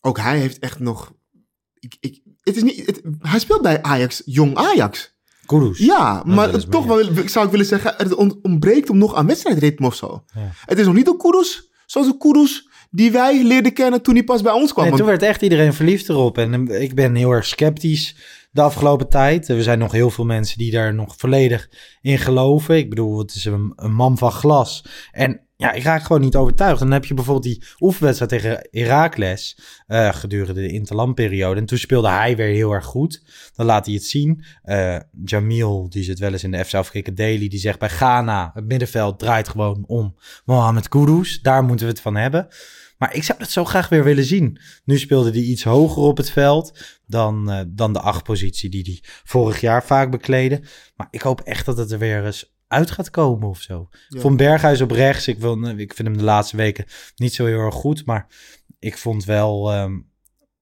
[0.00, 1.12] Ook hij heeft echt nog.
[1.74, 5.18] Ik, ik, het is niet, het- hij speelt bij Ajax, jong Ajax.
[5.46, 5.78] Kudus.
[5.78, 7.14] Ja, maar dat is toch meer.
[7.14, 10.24] wel, zou ik willen zeggen, het on- ontbreekt hem nog aan wedstrijdritme of zo.
[10.34, 10.50] Ja.
[10.66, 14.24] Het is nog niet een Kudus, zoals een Kudus die wij leerden kennen toen hij
[14.24, 14.84] pas bij ons kwam.
[14.84, 16.38] En Want- toen werd echt iedereen verliefd erop.
[16.38, 18.16] En eh, ik ben heel erg sceptisch
[18.50, 19.48] de afgelopen tijd.
[19.48, 21.68] Er zijn nog heel veel mensen die daar nog volledig
[22.00, 22.76] in geloven.
[22.76, 24.84] Ik bedoel, het is een, een man van glas.
[25.12, 26.78] En ja, ik raak gewoon niet overtuigd.
[26.78, 31.60] Dan heb je bijvoorbeeld die oefenwedstrijd tegen Heracles eh, gedurende de interlandperiode.
[31.60, 33.22] En toen speelde hij weer heel erg goed.
[33.54, 34.44] Dan laat hij het zien.
[34.62, 38.50] Eh, Jamil, die zit wel eens in de FC Afrika Daily, die zegt bij Ghana,
[38.54, 41.40] het middenveld draait gewoon om Mohamed Kudus.
[41.42, 42.48] Daar moeten we het van hebben.
[42.98, 44.60] Maar ik zou dat zo graag weer willen zien.
[44.84, 48.82] Nu speelde hij iets hoger op het veld dan, eh, dan de acht positie die
[48.82, 50.62] hij vorig jaar vaak bekleedde.
[50.96, 53.88] Maar ik hoop echt dat het er weer eens uit gaat komen of zo.
[54.08, 54.20] Ja.
[54.20, 56.84] Van Berghuis op rechts, ik, wil, ik vind hem de laatste weken
[57.16, 58.06] niet zo heel erg goed.
[58.06, 58.26] Maar
[58.78, 59.98] ik vond wel, ehm,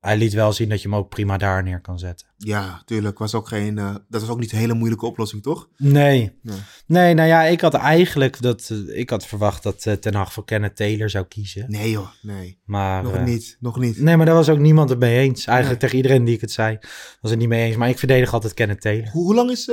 [0.00, 2.26] hij liet wel zien dat je hem ook prima daar neer kan zetten.
[2.36, 3.18] Ja, tuurlijk.
[3.18, 5.68] Was ook geen, eh, dat was ook niet een hele moeilijke oplossing, toch?
[5.76, 6.38] Nee.
[6.42, 6.58] Nee.
[6.86, 10.32] Nee, nou ja, ik had eigenlijk dat, eh, ik had verwacht dat eh, Ten Hag
[10.32, 11.64] voor Kenneth Taylor zou kiezen.
[11.68, 12.60] Nee joh, nee.
[12.64, 14.00] Maar, nog niet, nog niet.
[14.00, 15.46] Nee, maar daar was ook niemand het mee eens.
[15.46, 15.90] Eigenlijk Nee.
[15.90, 16.78] tegen iedereen die ik het zei,
[17.20, 17.76] was het niet mee eens.
[17.76, 19.08] Maar ik verdedig altijd Kenneth Taylor.
[19.10, 19.70] Hoe, hoe lang is,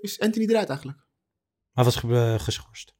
[0.00, 0.98] is Anthony eruit eigenlijk?
[1.72, 2.94] Hij was ge- eh, geschorst.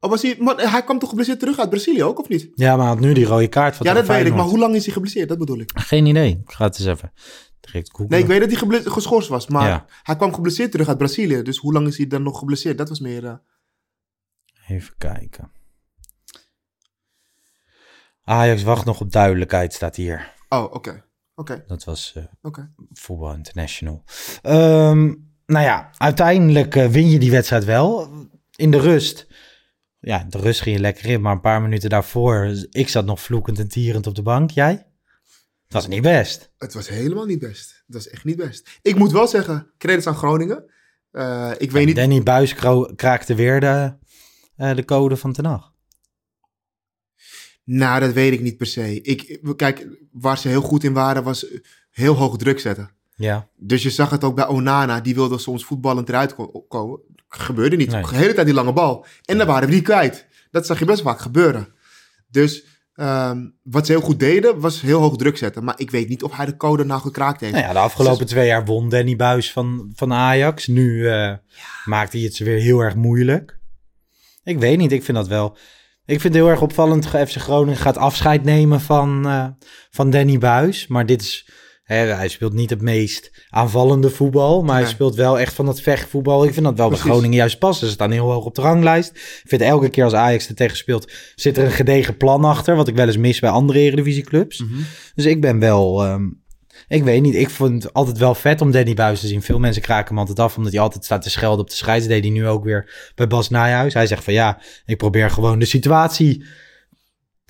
[0.00, 2.50] Oh, was hij, maar hij kwam toch geblesseerd terug uit Brazilië ook, of niet?
[2.54, 4.34] Ja, maar hij had nu die rode kaart van ja, dat weet ik.
[4.34, 5.28] Maar hoe lang is hij geblesseerd?
[5.28, 5.70] Dat bedoel ik.
[5.74, 6.30] Geen idee.
[6.46, 7.12] Ik ga het eens even
[7.60, 8.08] direct googlen.
[8.08, 9.46] Nee, ik weet dat hij geschorst was.
[9.48, 9.84] Maar Ja.
[10.02, 11.42] hij kwam geblesseerd terug uit Brazilië.
[11.42, 12.78] Dus hoe lang is hij dan nog geblesseerd?
[12.78, 13.24] Dat was meer...
[13.26, 13.34] eh,
[14.68, 15.50] Even kijken.
[18.22, 20.34] Ajax wacht nog op duidelijkheid, staat hier.
[20.48, 21.04] Oh, oké.
[21.34, 22.72] Oké, Dat was eh oké.
[22.92, 24.04] Voetbal International.
[24.42, 25.14] Ehm,
[25.48, 28.10] nou ja, uiteindelijk eh, win je die wedstrijd wel.
[28.56, 29.26] In de rust.
[30.00, 32.66] Ja, de rust ging je lekker in, maar een paar minuten daarvoor.
[32.70, 34.50] Ik zat nog vloekend en tierend op de bank.
[34.50, 34.86] Jij?
[35.64, 36.52] Het was niet best.
[36.58, 37.82] Het was helemaal niet best.
[37.86, 38.78] Het was echt niet best.
[38.82, 40.64] Ik moet wel zeggen, credits aan Groningen.
[41.10, 41.96] Eh, ik weet niet...
[41.96, 42.54] Danny Buis
[42.96, 43.94] kraakte weer de,
[44.56, 45.72] eh, de code van Ten Hag.
[47.64, 49.00] Nou, dat weet ik niet per se.
[49.00, 51.46] Ik, kijk, waar ze heel goed in waren, was
[51.90, 52.97] heel hoog druk zetten.
[53.18, 53.48] Ja.
[53.56, 55.00] Dus je zag het ook bij Onana.
[55.00, 57.00] Die wilde soms voetballend eruit ko- komen.
[57.28, 57.90] Gebeurde niet.
[57.90, 58.02] Nee.
[58.02, 59.06] De hele tijd die lange bal.
[59.24, 60.26] En dan waren we die kwijt.
[60.50, 61.68] Dat zag je best vaak gebeuren.
[62.30, 65.64] Dus ehm, wat ze heel goed deden, was heel hoog druk zetten.
[65.64, 67.52] Maar ik weet niet of hij de code nou gekraakt heeft.
[67.52, 70.66] Nou ja, de afgelopen twee jaar won Danny Buis van, van Ajax.
[70.66, 71.34] Nu eh,
[71.84, 73.58] maakt hij het ze weer heel erg moeilijk.
[74.42, 75.56] Ik weet niet, ik vind dat wel...
[76.04, 77.06] Ik vind het heel erg opvallend.
[77.06, 79.46] FC Groningen gaat afscheid nemen van, eh,
[79.90, 80.86] van Danny Buis.
[80.86, 81.48] Maar dit is...
[81.94, 84.62] Hij speelt niet het meest aanvallende voetbal.
[84.62, 86.44] Maar hij speelt wel echt van dat vechtvoetbal.
[86.44, 87.04] Ik vind dat wel Precies.
[87.04, 87.86] bij Groningen juist passen.
[87.86, 89.10] Ze staan heel hoog op de ranglijst.
[89.14, 91.12] Ik vind elke keer als Ajax er tegen speelt...
[91.34, 92.76] zit er een gedegen plan achter.
[92.76, 94.58] Wat ik wel eens mis bij andere Eredivisieclubs.
[94.60, 94.80] Mhm.
[95.14, 96.04] Dus ik ben wel...
[96.04, 96.26] ehm,
[96.88, 99.42] ik weet niet, ik vond het altijd wel vet om Danny Buis te zien.
[99.42, 102.06] Veel mensen kraken hem altijd af, omdat hij altijd staat te schelden op de scheids.
[102.06, 103.94] Deed hij nu ook weer bij Bas Nijhuis.
[103.94, 106.44] Hij zegt van ja, ik probeer gewoon de situatie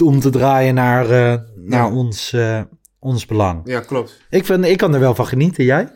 [0.04, 1.92] om te draaien naar, eh, naar Ja.
[1.92, 2.60] ons, eh,
[2.98, 3.60] ons belang.
[3.64, 4.20] Ja, klopt.
[4.30, 5.88] Ik, vind, ik kan er wel van genieten, jij?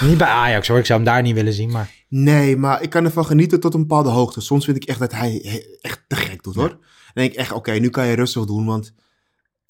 [0.00, 1.90] Niet bij Ajax hoor, ik zou hem daar niet willen zien, maar...
[2.08, 4.40] Nee, maar ik kan ervan genieten tot een bepaalde hoogte.
[4.40, 6.68] Soms vind ik echt dat hij echt te gek doet, hoor.
[6.68, 6.78] Dan
[7.14, 8.94] denk ik echt, oké, nu kan je rustig doen, want...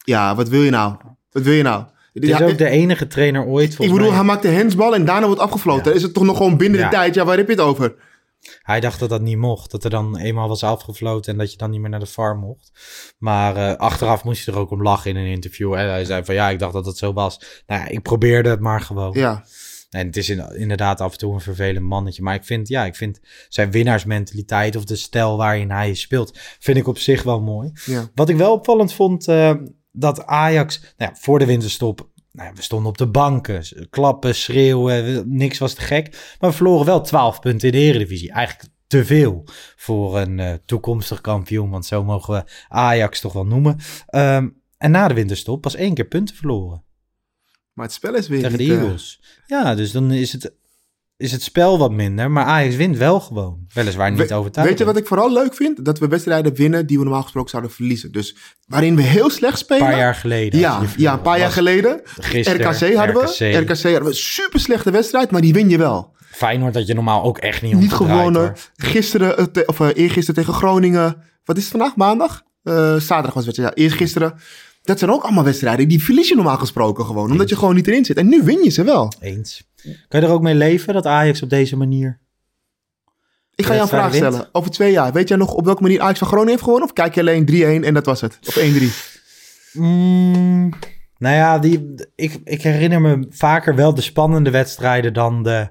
[0.04, 0.96] Ja, wat wil je nou?
[1.30, 1.84] Wat wil je nou?
[2.12, 4.18] Het is Ja, ook de enige trainer ooit, ik volgens bedoel, mij.
[4.18, 5.90] hij maakt de handsbal en daarna wordt afgefloten.
[5.90, 5.96] Ja.
[5.96, 7.14] Is het toch nog gewoon binnen de tijd?
[7.14, 7.94] Ja, waar heb je het over?
[8.62, 9.70] Hij dacht dat dat niet mocht.
[9.70, 12.38] Dat er dan eenmaal was afgefloten en dat je dan niet meer naar de farm
[12.38, 12.70] mocht.
[13.18, 15.72] Maar eh, achteraf moest hij er ook om lachen in een interview.
[15.74, 17.62] En hij zei van ja, ik dacht dat het zo was.
[17.66, 19.12] Nou ja, ik probeerde het maar gewoon.
[19.12, 19.44] Ja,
[19.90, 22.22] En het is in- inderdaad af en toe een vervelend mannetje.
[22.22, 26.76] Maar ik vind, ja, ik vind zijn winnaarsmentaliteit of de stijl waarin hij speelt, vind
[26.76, 27.70] ik op zich wel mooi.
[27.84, 28.08] ja.
[28.14, 29.54] Wat ik wel opvallend vond, eh,
[29.92, 35.04] dat Ajax, nou ja, voor de winterstop, nou we stonden op de banken, klappen, schreeuwen,
[35.04, 36.36] we- niks was te gek.
[36.40, 38.32] Maar we verloren wel 12 punten in de Eredivisie.
[38.32, 39.44] Eigenlijk te veel
[39.76, 43.76] voor een eh, toekomstig kampioen, want zo mogen we Ajax toch wel noemen.
[44.06, 46.84] Ehm, en na de winterstop pas één keer punten verloren
[47.72, 49.20] Maar het spel is weer tegen de niet, eh, Eagles.
[49.46, 50.52] Ja, dus dan is het,
[51.20, 53.58] is het spel wat minder, maar Ajax wint wel gewoon.
[53.74, 54.66] Weliswaar niet We- overtuigend.
[54.68, 55.84] Weet je wat ik vooral leuk vind?
[55.84, 58.12] Dat we wedstrijden winnen die we normaal gesproken zouden verliezen.
[58.12, 59.82] Dus waarin we heel slecht spelen.
[59.82, 60.60] Een paar jaar geleden.
[60.60, 62.00] Ja, ja, een paar jaar geleden.
[62.04, 63.22] gisteren, RKC hadden we.
[63.58, 63.82] RKC.
[63.82, 66.12] Hadden we een super slechte wedstrijd, maar die win je wel.
[66.30, 68.40] Feyenoord dat je normaal ook echt niet Niet gewonnen.
[68.40, 68.52] hoor.
[68.76, 71.16] Gisteren, eh, te- of eh, eergisteren tegen Groningen.
[71.44, 71.96] Wat is het vandaag?
[71.96, 72.42] Maandag?
[72.62, 73.56] Eh, zaterdag was het.
[73.56, 74.34] Ja, eergisteren.
[74.82, 75.88] Dat zijn ook allemaal wedstrijden.
[75.88, 77.30] Die verlies je normaal gesproken gewoon.
[77.30, 78.16] Omdat je gewoon niet erin zit.
[78.16, 79.12] En nu win je ze wel.
[79.20, 79.68] Eens.
[80.08, 82.20] Kan je er ook mee leven dat Ajax op deze manier...
[83.54, 84.24] Ik ga jou een vraag wint?
[84.24, 84.48] stellen.
[84.52, 85.12] Over twee jaar.
[85.12, 86.88] Weet jij nog op welke manier Ajax van Groningen heeft gewonnen?
[86.88, 88.38] Of kijk je alleen 3-1 en dat was het?
[88.46, 88.62] Of 1-3?
[89.72, 90.72] Mm,
[91.18, 95.70] nou ja, die, ik, ik herinner me vaker wel de spannende wedstrijden dan de,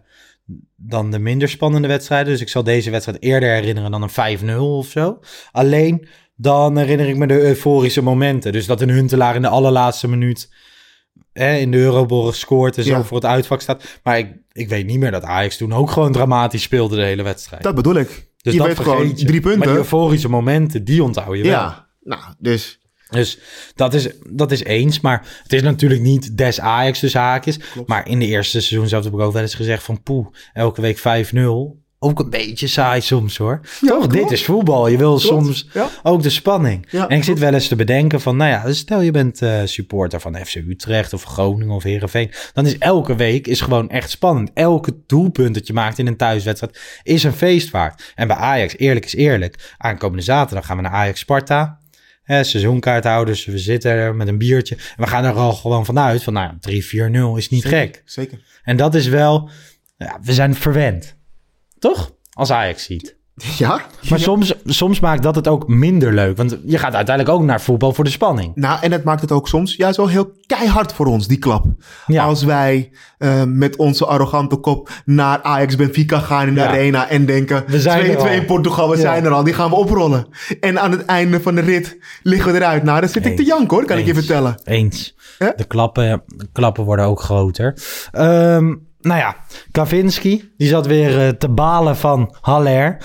[0.75, 2.31] dan de minder spannende wedstrijden.
[2.31, 5.19] Dus ik zal deze wedstrijd eerder herinneren dan een 5-0 of zo.
[5.51, 6.07] Alleen
[6.41, 8.51] dan herinner ik me de euforische momenten.
[8.51, 10.49] Dus dat een Huntelaar in de allerlaatste minuut
[11.33, 13.03] hè, in de Euroborg scoort en zo Ja.
[13.03, 13.99] voor het uitvak staat.
[14.03, 17.23] Maar ik, ik weet niet meer dat Ajax toen ook gewoon dramatisch speelde de hele
[17.23, 17.63] wedstrijd.
[17.63, 18.27] Dat bedoel ik.
[18.41, 19.13] dus je dat weet gewoon je.
[19.13, 19.67] drie Maar punten.
[19.67, 21.51] die euforische momenten, die onthoud je wel.
[21.51, 23.39] ja, nou, dus Dus
[23.75, 24.99] dat is, dat is eens.
[24.99, 27.59] Maar het is natuurlijk niet des Ajax tussen haakjes.
[27.85, 30.03] Maar in de eerste seizoen zelf heb ik ook wel eens gezegd van...
[30.03, 31.01] poeh, elke week 5-0.
[32.01, 33.59] Ook een beetje saai soms hoor.
[33.81, 34.11] Toch, klopt.
[34.13, 34.87] dit is voetbal.
[34.87, 35.89] Je wil soms Ja.
[36.03, 36.87] ook de spanning.
[36.89, 38.37] Ja, en ik zit wel eens te bedenken van...
[38.37, 42.31] nou ja, stel je bent eh, supporter van FC Utrecht of Groningen of Heerenveen.
[42.53, 44.51] Dan is elke week is gewoon echt spannend.
[44.53, 48.11] Elke doelpunt dat je maakt in een thuiswedstrijd is een feest waard.
[48.15, 49.73] En bij Ajax, eerlijk is eerlijk.
[49.77, 51.79] Aankomende zaterdag gaan we naar Ajax-Sparta.
[52.23, 54.75] Hè, seizoenkaarthouders, we zitten er met een biertje.
[54.75, 58.01] En we gaan er al gewoon vanuit van, nou, 3-4-0 is niet gek.
[58.05, 58.39] zeker.
[58.63, 59.49] En dat is wel,
[59.97, 61.17] ja, we zijn verwend.
[61.79, 62.11] Toch?
[62.33, 63.17] Als Ajax ziet.
[63.57, 63.81] Ja?
[64.09, 66.37] Maar soms, soms maakt dat het ook minder leuk.
[66.37, 68.51] Want je gaat uiteindelijk ook naar voetbal voor de spanning.
[68.55, 71.65] Nou, en het maakt het ook soms juist wel heel keihard voor ons, die klap.
[72.05, 72.23] Ja.
[72.23, 76.67] Als wij eh, met onze arrogante kop naar Ajax Benfica gaan in de Ja.
[76.67, 77.63] arena en denken...
[77.67, 78.45] We zijn er 2-2 al.
[78.45, 79.43] Portugal, we zijn er al.
[79.43, 80.27] Die gaan we oprollen.
[80.59, 82.83] En aan het einde van de rit liggen we eruit.
[82.83, 84.55] Nou, dan zit ik te janken hoor, kan ik je vertellen.
[84.63, 85.15] Eens.
[85.37, 87.77] De, klappen, de klappen worden ook groter.
[88.11, 89.35] Ehm, nou ja,
[89.71, 92.97] Kavinski, die zat weer eh, te balen van Haller.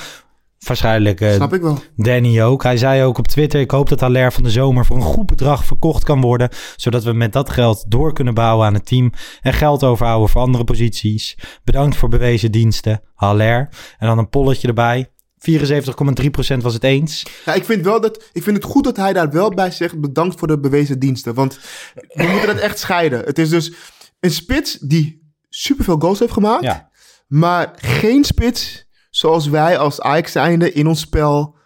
[0.67, 1.79] Waarschijnlijk eh, Snap ik wel.
[1.97, 2.63] Danny ook.
[2.63, 5.27] Hij zei ook op Twitter: Ik hoop dat Haller van de zomer voor een goed
[5.27, 6.49] bedrag verkocht kan worden.
[6.77, 9.13] Zodat we met dat geld door kunnen bouwen aan het team.
[9.41, 11.39] En geld overhouden voor andere posities.
[11.65, 13.69] Bedankt voor bewezen diensten, Haller.
[13.99, 15.09] En dan een polletje erbij.
[15.51, 17.27] 74,3% was het eens.
[17.45, 20.01] Ja, ik vind, wel dat, ik vind het goed dat hij daar wel bij zegt...
[20.01, 21.35] bedankt voor de bewezen diensten.
[21.35, 21.59] Want
[21.95, 23.25] we moeten dat echt scheiden.
[23.25, 23.73] Het is dus
[24.21, 25.24] een spits die
[25.55, 26.63] superveel goals heeft gemaakt...
[26.63, 26.91] Ja.
[27.27, 31.57] maar geen spits zoals wij als Ajax zijnde in ons spel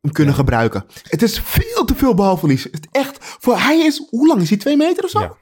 [0.00, 0.84] hem kunnen gebruiken.
[1.08, 2.64] Het is veel te veel balverlies.
[2.64, 4.58] Het echt, voor hij is, hoe lang is hij?
[4.58, 5.20] Twee meter of zo?
[5.20, 5.36] Ja.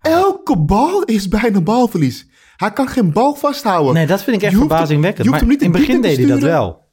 [0.00, 2.26] Elke bal is bijna balverlies.
[2.56, 3.94] Hij kan geen bal vasthouden.
[3.94, 5.24] Nee, dat vind ik echt hem- verbazingwekkend.
[5.24, 6.86] je hoeft Maar hem niet in het begin deed hij dat wel.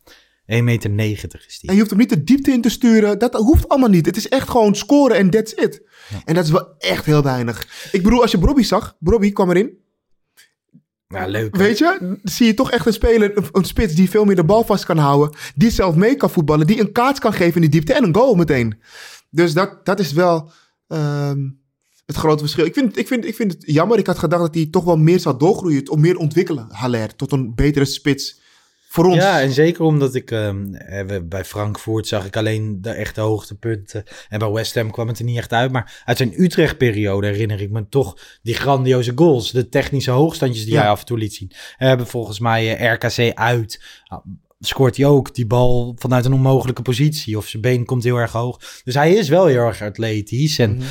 [0.45, 1.69] 1,90 meter is die.
[1.69, 3.19] En je hoeft hem niet de diepte in te sturen.
[3.19, 4.05] Dat hoeft allemaal niet.
[4.05, 5.81] Het is echt gewoon scoren en that's it.
[6.25, 7.89] En dat is wel echt heel weinig.
[7.91, 9.83] Ik bedoel, als je Bobby zag, Bobby kwam erin.
[11.51, 14.43] Weet je, zie je toch echt een speler, een, een spits die veel meer de
[14.43, 15.37] bal vast kan houden.
[15.55, 16.67] Die zelf mee kan voetballen.
[16.67, 18.79] Die een kaart kan geven in die diepte en een goal meteen.
[19.29, 20.51] Dus dat, dat is wel
[20.87, 21.49] ehm,
[22.05, 22.65] het grote verschil.
[22.65, 23.97] Ik vind, ik, vind, ik vind het jammer.
[23.97, 25.89] Ik had gedacht dat hij toch wel meer zou doorgroeien.
[25.89, 27.15] Om meer ontwikkelen, Haller.
[27.15, 28.39] Tot een betere spits
[28.95, 29.15] voor ons.
[29.15, 34.03] Ja, en zeker omdat ik ehm, eh, bij Frankfurt zag ik alleen de echte hoogtepunten.
[34.29, 35.71] En bij West Ham kwam het er niet echt uit.
[35.71, 39.51] Maar uit zijn Utrecht-periode herinner ik me toch die grandioze goals.
[39.51, 40.79] De technische hoogstandjes die Ja.
[40.81, 41.51] hij af en toe liet zien.
[41.77, 43.83] We hebben volgens mij eh, RKC uit.
[44.07, 44.25] Ah,
[44.59, 47.37] Scoort hij ook die bal vanuit een onmogelijke positie.
[47.37, 48.59] Of zijn been komt heel erg hoog.
[48.83, 50.59] Dus hij is wel heel erg atletisch.
[50.59, 50.85] En Mhm.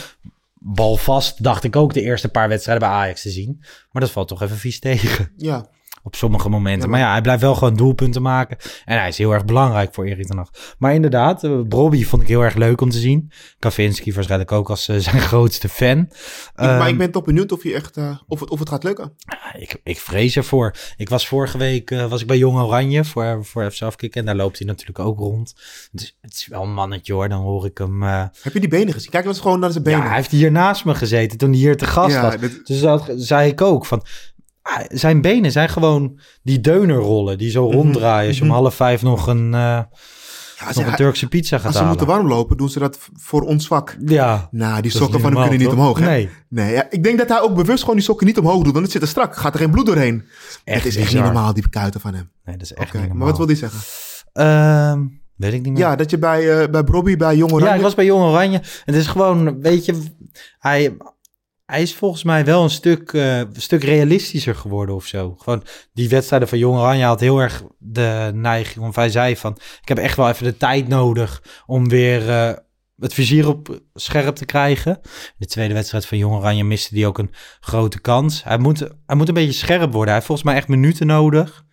[0.59, 3.57] balvast dacht ik ook de eerste paar wedstrijden bij Ajax te zien.
[3.93, 5.69] Maar dat valt toch even vies tegen Ja.
[6.07, 6.81] Op sommige momenten.
[6.83, 6.99] Ja, maar...
[6.99, 8.57] maar- ja, hij blijft wel gewoon doelpunten maken.
[8.85, 10.51] En hij is heel erg belangrijk voor Erik ten Hag.
[10.79, 13.31] Maar inderdaad, uh, Brobby vond ik heel erg leuk om te zien.
[13.59, 15.99] Kavinski waarschijnlijk ook als eh, zijn grootste fan.
[15.99, 16.09] Ik-
[16.57, 18.85] maar Ehm, ik ben toch benieuwd of, je echt, eh, of, het, of het gaat
[18.85, 19.13] lukken.
[19.59, 20.75] ik, ik vrees ervoor.
[20.97, 24.03] Ik was vorige week was ik bij Jong Oranje voor, voor FC.
[24.03, 25.55] En daar loopt hij natuurlijk ook rond.
[25.93, 27.29] Het is, het is wel een mannetje hoor.
[27.29, 28.03] Dan hoor ik hem...
[28.03, 29.11] Heb je die benen gezien?
[29.11, 30.01] Kijk wel eens gewoon naar zijn benen.
[30.01, 32.37] ja, hij heeft hier naast me gezeten toen hij hier te gast Ja, was.
[32.37, 33.87] dit- Dus dat zei ik ook.
[33.87, 34.03] Van,
[34.65, 38.29] ah, zijn benen zijn gewoon die deunerrollen die zo ronddraaien.
[38.29, 38.57] Als je om mhm.
[38.57, 39.83] half vijf nog een, eh,
[40.59, 43.43] Ja, nog een Turkse pizza gaat Als ze moeten warm lopen, doen ze dat voor
[43.43, 43.97] ons vak.
[44.05, 44.49] Ja.
[44.51, 46.07] Nou, die sokken van hem kunnen niet omhoog, hè?
[46.07, 46.31] Nee.
[46.49, 48.85] Nee, ja, ik denk dat hij ook bewust gewoon die sokken niet omhoog doet, want
[48.85, 49.37] het zit er strak.
[49.37, 50.25] Gaat er geen bloed doorheen.
[50.65, 52.31] het is echt niet normaal, die kuiten van hem.
[52.45, 53.81] Nee, dat is echt niet maar wat wil hij zeggen?
[54.33, 55.83] Ehm, weet ik niet meer.
[55.83, 57.71] Ja, dat je bij, eh bij Bobby, bij Jong Oranje...
[57.71, 58.63] Ja, ik was bij Jong Oranje.
[58.85, 60.03] Het is gewoon, weet je,
[60.59, 60.97] hij,
[61.67, 65.35] hij is volgens mij wel een stuk, eh, stuk realistischer geworden of zo.
[65.39, 69.59] Gewoon die wedstrijden van Jong Oranje had heel erg de neiging, of hij zei van,
[69.83, 72.53] ik heb echt wel even de tijd nodig om weer eh,
[72.97, 75.01] het vizier op scherp te krijgen.
[75.37, 78.45] De tweede wedstrijd van Jong Oranje miste hij ook een grote kans.
[78.45, 80.05] Hij moet, hij moet een beetje scherp worden.
[80.05, 81.65] Hij heeft volgens mij echt minuten nodig.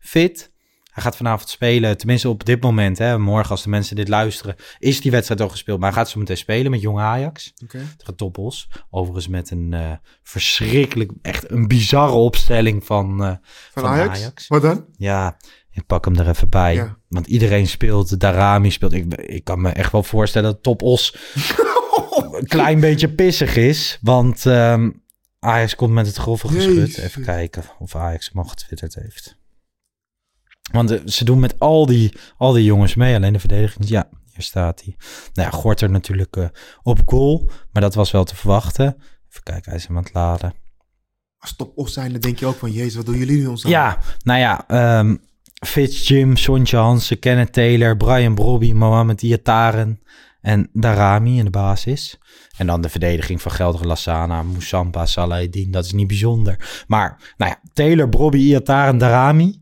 [0.00, 0.54] Fit.
[0.96, 2.98] Hij gaat vanavond spelen, tenminste op dit moment.
[2.98, 5.80] Hè, morgen als de mensen dit luisteren, is die wedstrijd al gespeeld.
[5.80, 7.52] Maar hij gaat zo meteen spelen met Jong Ajax.
[7.62, 7.78] Oké.
[7.96, 8.68] Tegen Toppels.
[8.90, 13.28] Overigens met een eh, verschrikkelijk, echt een bizarre opstelling van, eh,
[13.72, 14.18] Van, van Ajax?
[14.18, 14.46] Ajax.
[14.46, 14.84] Wat dan?
[14.96, 15.36] Ja,
[15.70, 16.74] ik pak hem er even bij.
[16.74, 16.96] Ja.
[17.08, 18.92] Want iedereen speelt, Darami speelt.
[18.92, 21.16] Ik, ik kan me echt wel voorstellen dat Top Os
[22.38, 23.98] een klein beetje pissig is.
[24.00, 24.90] Want ehm,
[25.38, 26.74] Ajax komt met het grove geschut.
[26.74, 26.96] Jezus.
[26.96, 29.36] Even kijken of Ajax hem al getwitterd heeft.
[30.72, 33.14] Want eh, ze doen met al die, al die jongens mee.
[33.14, 34.96] Alleen de verdediging, ja, Hier staat hij.
[35.34, 36.46] Nou ja, Gorter natuurlijk eh,
[36.82, 37.50] op goal.
[37.72, 38.96] Maar dat was wel te verwachten.
[39.28, 40.54] Even kijken, hij is hem aan het laden.
[41.38, 42.70] Als top os zijn, dan denk je ook van...
[42.70, 43.70] Jezus, wat doen jullie nu ons aan?
[43.70, 45.16] Ja, nou ja, ehm
[45.64, 50.00] Fitz Jim, Sontje Hansen, Kenneth Taylor, Brian Brobby, Mohamed Iataren
[50.40, 52.18] en Darami in de basis.
[52.56, 55.70] En dan de verdediging van Gelder Lassana, Moussamba, Salahedin.
[55.70, 56.84] Dat is niet bijzonder.
[56.86, 59.58] Maar, nou ja, Taylor, Brobby, Iataren, Darami.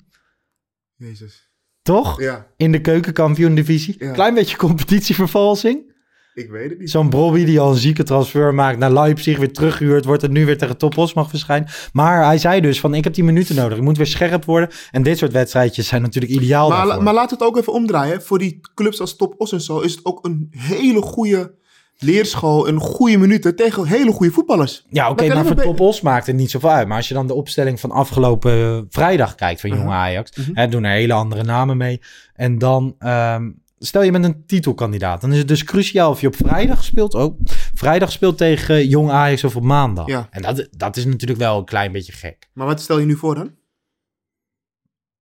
[0.96, 1.52] Jezus.
[1.83, 2.20] Toch?
[2.20, 3.96] Ja, In de keukenkampioen-divisie.
[3.98, 4.12] Ja.
[4.12, 5.92] Klein beetje competitievervalsing.
[6.35, 6.90] ik weet het niet.
[6.90, 10.44] Zo'n Brobby die al een zieke transfer maakt naar Leipzig, weer teruggehuurd wordt en nu
[10.46, 11.68] weer tegen Topos mag verschijnen.
[11.92, 13.78] Maar hij zei dus van, ik heb die minuten nodig.
[13.78, 14.68] Ik moet weer scherp worden.
[14.90, 17.02] En dit soort wedstrijdjes zijn natuurlijk ideaal Maar, daarvoor.
[17.04, 18.22] maar laten we het ook even omdraaien.
[18.22, 21.54] Voor die clubs als Top Os en zo is het ook een hele goede
[21.98, 22.68] leerschool.
[22.68, 24.85] Een goede minuten tegen hele goede voetballers.
[24.88, 26.88] Ja, oké, maar voor Top Os maakt het niet zoveel uit.
[26.88, 30.68] Maar als je dan de opstelling van afgelopen eh, vrijdag kijkt van jonge Ajax, hè,
[30.68, 32.00] doen er hele andere namen mee.
[32.35, 36.26] En dan, ehm, stel je bent een titelkandidaat, dan is het dus cruciaal of je
[36.26, 37.14] op vrijdag speelt.
[37.14, 37.40] Oh,
[37.74, 40.07] vrijdag speelt tegen jong Ajax of op maandag.
[40.07, 40.28] Ja.
[40.30, 42.48] En dat, dat is natuurlijk wel een klein beetje gek.
[42.52, 43.50] Maar wat stel je nu voor dan?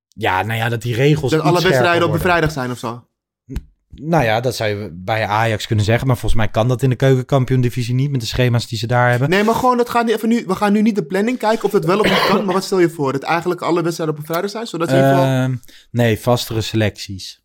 [0.08, 1.32] Ja, nou ja, dat die regels.
[1.32, 2.22] Dat iets alle wedstrijden op worden.
[2.22, 3.04] vrijdag zijn of zo?
[3.96, 6.08] Nou ja, dat zou je bij Ajax kunnen zeggen.
[6.08, 9.10] Maar volgens mij kan dat in de keukenkampioen-divisie niet met de schema's die ze daar
[9.10, 9.30] hebben.
[9.30, 11.66] Nee, maar gewoon, dat gaat niet even nu, we gaan nu niet de planning kijken
[11.66, 12.46] of dat wel of niet kan.
[12.46, 13.12] Maar wat stel je voor?
[13.12, 14.68] Dat eigenlijk alle wedstrijden op een vrijdag zijn?
[14.68, 15.24] Zodat je geval...
[15.24, 15.56] Ehm,
[15.92, 17.44] nee, vastere selecties.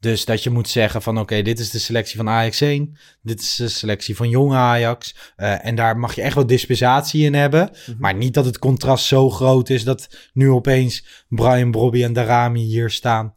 [0.00, 2.96] Dus dat je moet zeggen van oké, dit is de selectie van Ajax 1.
[3.22, 5.14] Dit is de selectie van jong Ajax.
[5.36, 7.70] Eh, en daar mag je echt wel dispensatie in hebben.
[7.70, 7.98] Mhm.
[7.98, 12.60] Maar niet dat het contrast zo groot is dat nu opeens Brian Brobby en Darami
[12.60, 13.32] hier staan.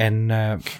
[0.00, 0.30] En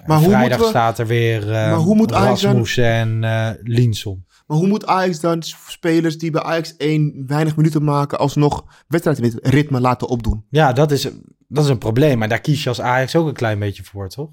[0.06, 4.24] hoe vrijdag we- staat er weer Maar hoe moet Ajax dan- Rasmussen en eh Linson.
[4.46, 8.18] Maar hoe moet Ajax dan spelers die bij Ajax 1 weinig minuten maken...
[8.18, 10.44] alsnog wedstrijdritme laten opdoen?
[10.50, 11.02] Ja, dat is,
[11.48, 12.18] dat is een probleem.
[12.18, 14.30] Maar daar kies je als Ajax ook een klein beetje voor, toch?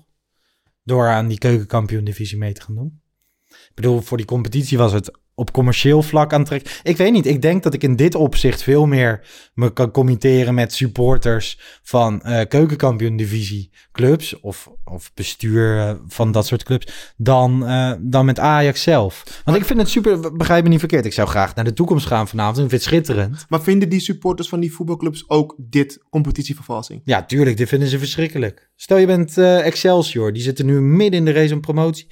[0.83, 3.01] Door aan die keukenkampioen-divisie mee te gaan doen.
[3.47, 6.79] Ik bedoel, voor die competitie was het op commercieel vlak aantrekkelijk.
[6.83, 9.21] Ik weet niet, ik denk dat ik in dit opzicht veel meer
[9.53, 16.45] me kan committeren met supporters van eh keukenkampioen-divisie clubs of, of bestuur eh, van dat
[16.45, 19.41] soort clubs dan, eh, dan met Ajax zelf.
[19.45, 22.05] Want ik vind het super, begrijp me niet verkeerd, ik zou graag naar de toekomst
[22.05, 22.57] gaan vanavond.
[22.57, 23.45] Ik vind het schitterend.
[23.49, 27.01] Maar vinden die supporters van die voetbalclubs ook dit competitievervalsing?
[27.03, 28.69] Ja, tuurlijk, dit vinden ze verschrikkelijk.
[28.75, 32.07] Stel je bent Excelsior, die zitten nu midden in de race om promotie.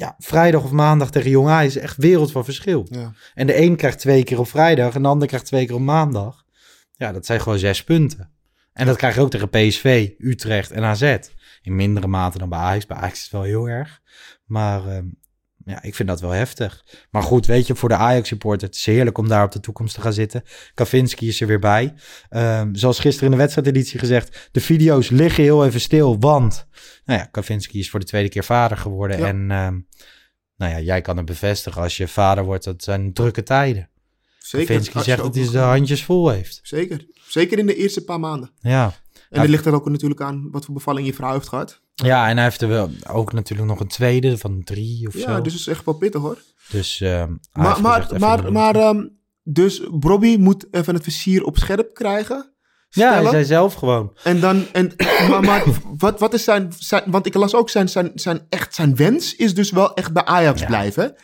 [0.00, 2.86] Ja, vrijdag of maandag tegen Jong Ajax is echt wereld van verschil.
[2.90, 3.12] Ja.
[3.34, 5.80] En de een krijgt twee keer op vrijdag en de ander krijgt twee keer op
[5.80, 6.44] maandag.
[6.92, 8.32] Ja, dat zijn gewoon zes punten.
[8.72, 11.18] En dat krijg je ook tegen PSV, Utrecht en AZ.
[11.62, 12.86] In mindere mate dan bij Ajax.
[12.86, 14.00] Bij Ajax is het wel heel erg.
[14.44, 15.06] Maar ehm,
[15.64, 16.84] ja, ik vind dat wel heftig.
[17.10, 19.94] Maar goed, weet je, voor de Ajax-supporter, het is heerlijk om daar op de toekomst
[19.94, 20.42] te gaan zitten.
[20.74, 21.94] Kavinski is er weer bij.
[22.28, 26.66] Ehm, zoals gisteren in de wedstrijdeditie gezegd, de video's liggen heel even stil, want
[27.04, 29.18] nou ja, Kavinski is voor de tweede keer vader geworden.
[29.18, 29.26] Ja.
[29.26, 29.78] En ehm,
[30.56, 33.90] nou ja, jij kan het bevestigen, als je vader wordt, dat zijn drukke tijden.
[34.38, 34.66] Zeker.
[34.66, 36.60] Kavinski zegt dat hij de handjes vol heeft.
[36.62, 37.06] Zeker.
[37.28, 38.50] Zeker in de eerste paar maanden.
[38.60, 38.94] Ja.
[39.30, 39.40] En Ja.
[39.40, 41.80] dat ligt er ook natuurlijk aan wat voor bevalling je vrouw heeft gehad.
[41.94, 45.20] ja, en hij heeft er wel ook natuurlijk nog een tweede van drie of Ja,
[45.36, 45.40] zo.
[45.42, 46.38] dus het is echt wel pittig hoor.
[46.70, 47.80] Dus, hij Maar,
[48.18, 49.06] maar, maar, ehm,
[49.42, 52.52] dus Bobby moet even het versier op scherp krijgen.
[52.88, 54.16] ja, hij zei zelf gewoon.
[54.24, 54.92] En dan, en,
[55.30, 55.64] maar, maar
[55.96, 59.36] wat, wat is zijn, zijn, want ik las ook zijn, zijn, zijn, echt zijn wens
[59.36, 60.66] is dus wel echt bij Ajax Ja.
[60.66, 61.14] blijven.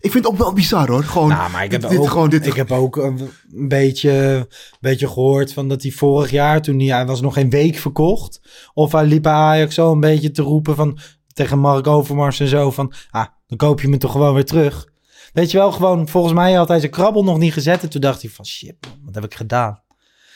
[0.00, 1.28] Ik vind het ook wel bizar hoor, gewoon.
[1.28, 3.30] Nou, maar ik heb, dit, ook, gewoon dit, ik heb ook een
[3.68, 4.46] beetje, een
[4.80, 8.40] beetje gehoord van dat hij vorig jaar, toen hij, hij was nog geen week verkocht,
[8.74, 10.98] of hij liep bij Ajax zo een beetje te roepen van,
[11.32, 14.86] tegen Mark Overmars en zo van, ah, dan koop je me toch gewoon weer terug.
[15.32, 18.00] Weet je wel, gewoon, volgens mij had hij zijn krabbel nog niet gezet en toen
[18.00, 19.82] dacht hij van, shit man, wat heb ik gedaan?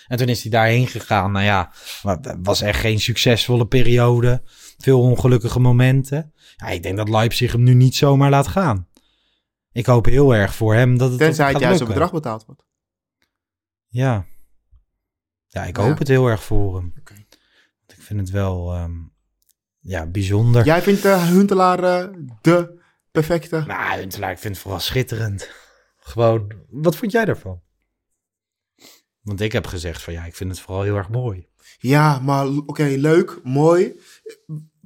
[0.07, 1.33] En toen is hij daarheen gegaan.
[1.33, 1.73] Nou ja,
[2.03, 4.43] het was echt geen succesvolle periode.
[4.79, 6.33] Veel ongelukkige momenten.
[6.57, 8.87] Ja, ik denk dat Leipzig hem nu niet zomaar laat gaan.
[9.73, 12.65] Ik hoop heel erg voor hem dat het tenzij het juist een bedrag betaald wordt.
[13.89, 14.27] Ja.
[15.47, 15.83] Ja, ik Ja.
[15.83, 16.93] hoop het heel erg voor hem.
[16.99, 17.15] Oké.
[17.15, 18.93] Want Ik vind het wel ehm,
[19.79, 20.65] ja, bijzonder.
[20.65, 22.81] Jij vindt uh, Huntelaar eh, de
[23.11, 23.65] perfecte.
[23.67, 25.51] Nou, Huntelaar, ik vind het vooral schitterend.
[25.97, 27.63] Gewoon, wat vond jij daarvan?
[29.21, 31.47] Want ik heb gezegd van ja, ik vind het vooral heel erg mooi.
[31.79, 34.01] Ja, maar oké, leuk, mooi.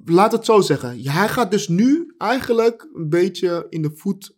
[0.04, 1.02] Laat het zo zeggen.
[1.02, 4.35] Hij gaat dus nu eigenlijk een beetje in de voet.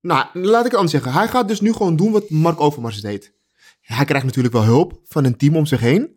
[0.00, 1.12] Nou, laat ik het anders zeggen.
[1.12, 3.32] Hij gaat dus nu gewoon doen wat Mark Overmars deed.
[3.80, 6.16] Hij krijgt natuurlijk wel hulp van een team om zich heen.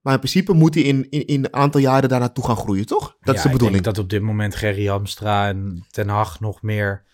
[0.00, 2.86] Maar in principe moet hij in, in, in een aantal jaren daar naartoe gaan groeien,
[2.86, 3.06] toch?
[3.06, 3.82] Dat Ja, is de Ik bedoeling.
[3.82, 7.04] denk dat op dit moment Gerry Hamstra en Ten Hag nog meer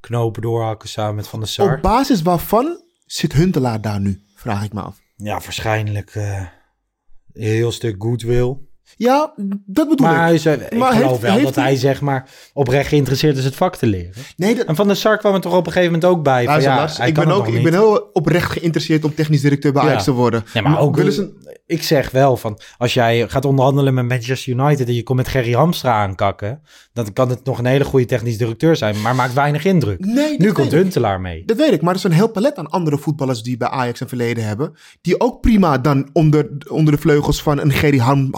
[0.00, 1.76] knopen doorhakken samen met Van der Sar.
[1.76, 4.22] Op basis waarvan zit Huntelaar daar nu?
[4.34, 5.00] Vraag ik me af.
[5.16, 6.38] Ja, waarschijnlijk eh,
[7.32, 8.56] een heel stuk goodwill.
[8.96, 9.32] Ja,
[9.66, 10.34] dat bedoel Maar hij ik.
[10.34, 13.36] is, eh, ik Maar geloof heeft- wel heeft dat hij- hij zeg maar oprecht geïnteresseerd
[13.36, 14.12] is het vak te leren.
[14.36, 16.44] Nee, dat, En Van der Sar kwam er toch op een gegeven moment ook bij.
[16.44, 19.40] Van, ja, Lars, hij ik, kan ben ook, ik ben heel oprecht geïnteresseerd om technisch
[19.40, 19.88] directeur bij Ja.
[19.88, 20.44] Ajax te worden.
[20.52, 20.98] Ja, maar ook
[21.66, 25.28] ik zeg wel van als jij gaat onderhandelen met Manchester United en je komt met
[25.28, 26.60] Gerry Hamstra aankakken,
[26.92, 29.98] dan kan het nog een hele goede technisch directeur zijn, maar maakt weinig indruk.
[30.04, 30.72] Nee, dat nu komt.
[30.72, 31.42] Huntelaar mee.
[31.46, 34.00] Dat weet ik, maar er is een heel palet aan andere voetballers die bij Ajax
[34.00, 34.72] een verleden hebben.
[35.00, 38.28] Die ook prima dan onder, onder de vleugels van een Gerry Harm,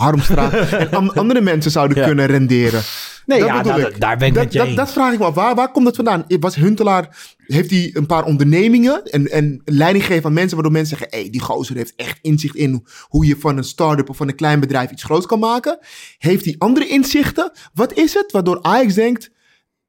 [0.53, 2.05] En an- andere mensen zouden Ja.
[2.07, 2.83] kunnen renderen.
[3.27, 4.01] Nee, Dat ja, bedoel nou, ik.
[4.01, 5.35] daar ben ik dat, met je dat, dat vraag ik me af.
[5.35, 6.25] Waar, waar komt het vandaan?
[6.41, 7.17] Was Huntelaar,
[7.47, 11.29] heeft hij een paar ondernemingen en, en leiding gegeven aan mensen, waardoor mensen zeggen, hé,
[11.31, 14.61] die gozer heeft echt inzicht in hoe je van een start-up of van een klein
[14.61, 15.79] bedrijf iets groots kan maken.
[16.19, 17.53] Heeft hij andere inzichten?
[17.75, 19.31] Wat is het waardoor Ajax denkt,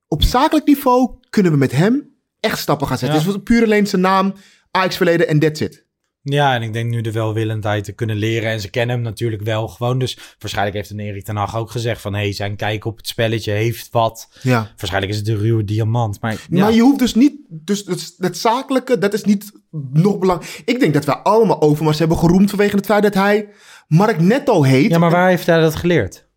[0.07, 3.17] op zakelijk niveau kunnen we met hem echt stappen gaan zetten.
[3.19, 3.23] Ja.
[3.25, 4.33] Dus het was puur alleen zijn naam,
[4.71, 5.84] Ajax verleden en that's it.
[6.27, 8.49] Ja, en ik denk nu de welwillendheid te kunnen leren.
[8.49, 9.99] En ze kennen hem natuurlijk wel gewoon.
[9.99, 12.13] Dus waarschijnlijk heeft een Erik ten Hag ook gezegd van...
[12.13, 14.29] hey, zijn kijk op het spelletje heeft wat.
[14.41, 14.71] Ja.
[14.77, 16.21] Waarschijnlijk is het de ruwe diamant.
[16.21, 16.59] Maar, ja.
[16.63, 19.51] Maar je hoeft dus niet, dus het, het zakelijke, dat is niet
[19.93, 20.61] nog belangrijk.
[20.65, 23.49] Ik denk dat wij allemaal Overmars hebben geroemd vanwege het feit dat hij
[23.87, 24.89] Mark Netto heet.
[24.89, 26.27] ja, maar waar heeft hij dat geleerd?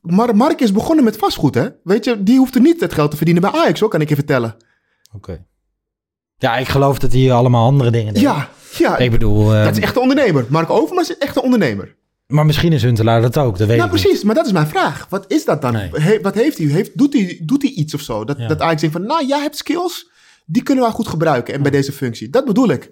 [0.00, 1.68] Maar Mark is begonnen met vastgoed, hè?
[1.82, 4.08] Weet je, die hoeft er niet het geld te verdienen bij Ajax, hoor, kan ik
[4.08, 4.56] je vertellen.
[5.12, 5.44] Oké.
[6.38, 8.22] Ja, ik geloof dat hij allemaal andere dingen deed.
[8.22, 8.98] Ja, ja.
[8.98, 9.54] Ik bedoel...
[9.54, 10.44] eh, dat is echt een ondernemer.
[10.48, 11.94] Mark Overmars is echt een ondernemer.
[12.26, 14.02] Maar misschien is Huntelaar dat ook, dat weet nou, ik niet.
[14.04, 14.24] precies.
[14.24, 15.06] Maar dat is mijn vraag.
[15.08, 15.72] Wat is dat dan?
[15.72, 15.90] Nee.
[15.92, 16.66] He- wat heeft hij?
[16.66, 18.24] Heeft, doet, hij doet hij iets of zo?
[18.24, 18.48] Dat, Ja.
[18.48, 20.10] dat Ajax denkt van, nou, jij hebt skills.
[20.46, 21.54] Die kunnen wij goed gebruiken.
[21.54, 22.30] En bij deze functie.
[22.30, 22.90] Dat bedoel ik.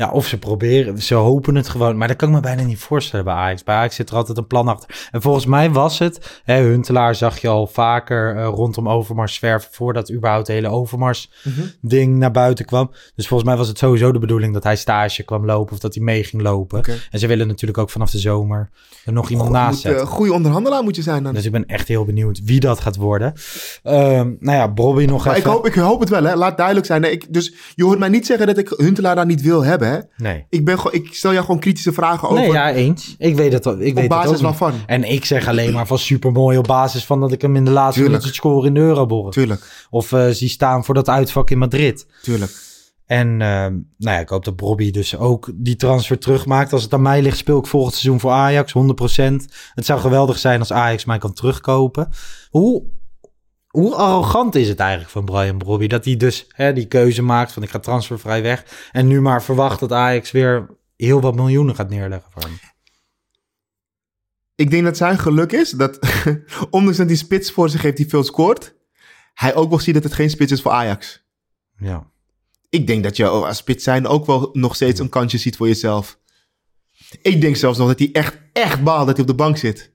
[0.00, 1.96] Ja, of ze proberen, ze hopen het gewoon.
[1.96, 3.64] Maar dat kan ik me bijna niet voorstellen bij Ajax.
[3.64, 5.08] Bij Ajax zit er altijd een plan achter.
[5.10, 9.68] En volgens mij was het, hè, Huntelaar zag je al vaker eh, rondom Overmars zwerven...
[9.72, 12.90] voordat überhaupt het hele Overmars-ding naar buiten kwam.
[13.14, 15.72] Dus volgens mij was het sowieso de bedoeling dat hij stage kwam lopen...
[15.72, 16.82] of dat hij mee ging lopen.
[17.10, 18.70] En ze willen natuurlijk ook vanaf de zomer
[19.04, 20.02] er nog iemand naast Moet, zetten.
[20.02, 21.34] eh, goede onderhandelaar moet je zijn dan.
[21.34, 23.32] Dus ik ben echt heel benieuwd wie dat gaat worden.
[23.82, 26.34] Ehm, nou ja, Bobby nog Maar ik hoop, ik hoop het wel, hè.
[26.34, 27.00] Laat duidelijk zijn.
[27.00, 29.88] Nee, ik, dus je hoort mij niet zeggen dat ik Huntelaar daar niet wil hebben,
[29.90, 29.98] hè.
[30.16, 30.46] Nee.
[30.48, 32.40] Ik, ben gewoon, ik stel jou gewoon kritische vragen over.
[32.42, 33.14] Nee, ja, eens.
[33.18, 34.72] Ik weet het, ik weet het basis ook waarvan?
[34.86, 37.70] En ik zeg alleen maar van supermooi op basis van dat ik hem in de
[37.70, 38.22] laatste Tuurlijk.
[38.22, 39.32] minuut score in de Euroborg.
[39.34, 42.06] Tuurlijk, Of eh zie staan voor dat uitvak in Madrid.
[42.22, 42.68] tuurlijk.
[43.06, 46.72] En ehm, nou ja, ik hoop dat Bobby dus ook die transfer terugmaakt.
[46.72, 49.44] Als het aan mij ligt, speel ik volgend seizoen voor Ajax, 100%.
[49.74, 52.08] Het zou geweldig zijn als Ajax mij kan terugkopen.
[52.50, 52.82] Hoe,
[53.70, 55.86] hoe arrogant is het eigenlijk van Brian Bobby?
[55.86, 58.88] Dat hij dus hè, die keuze maakt van ik ga transfervrij weg.
[58.92, 60.66] En nu maar verwacht dat Ajax weer
[60.96, 62.58] heel wat miljoenen gaat neerleggen voor hem.
[64.54, 65.98] Ik denk dat zijn geluk is dat,
[66.70, 68.74] ondanks dat die spits voor zich heeft die veel scoort,
[69.34, 71.24] hij ook wel ziet dat het geen spits is voor Ajax.
[71.78, 72.06] Ja.
[72.68, 75.66] Ik denk dat je als spits zijn ook wel nog steeds een kansje ziet voor
[75.66, 76.18] jezelf.
[77.22, 79.92] Ik denk zelfs nog dat hij echt, echt baalt dat hij op de bank zit.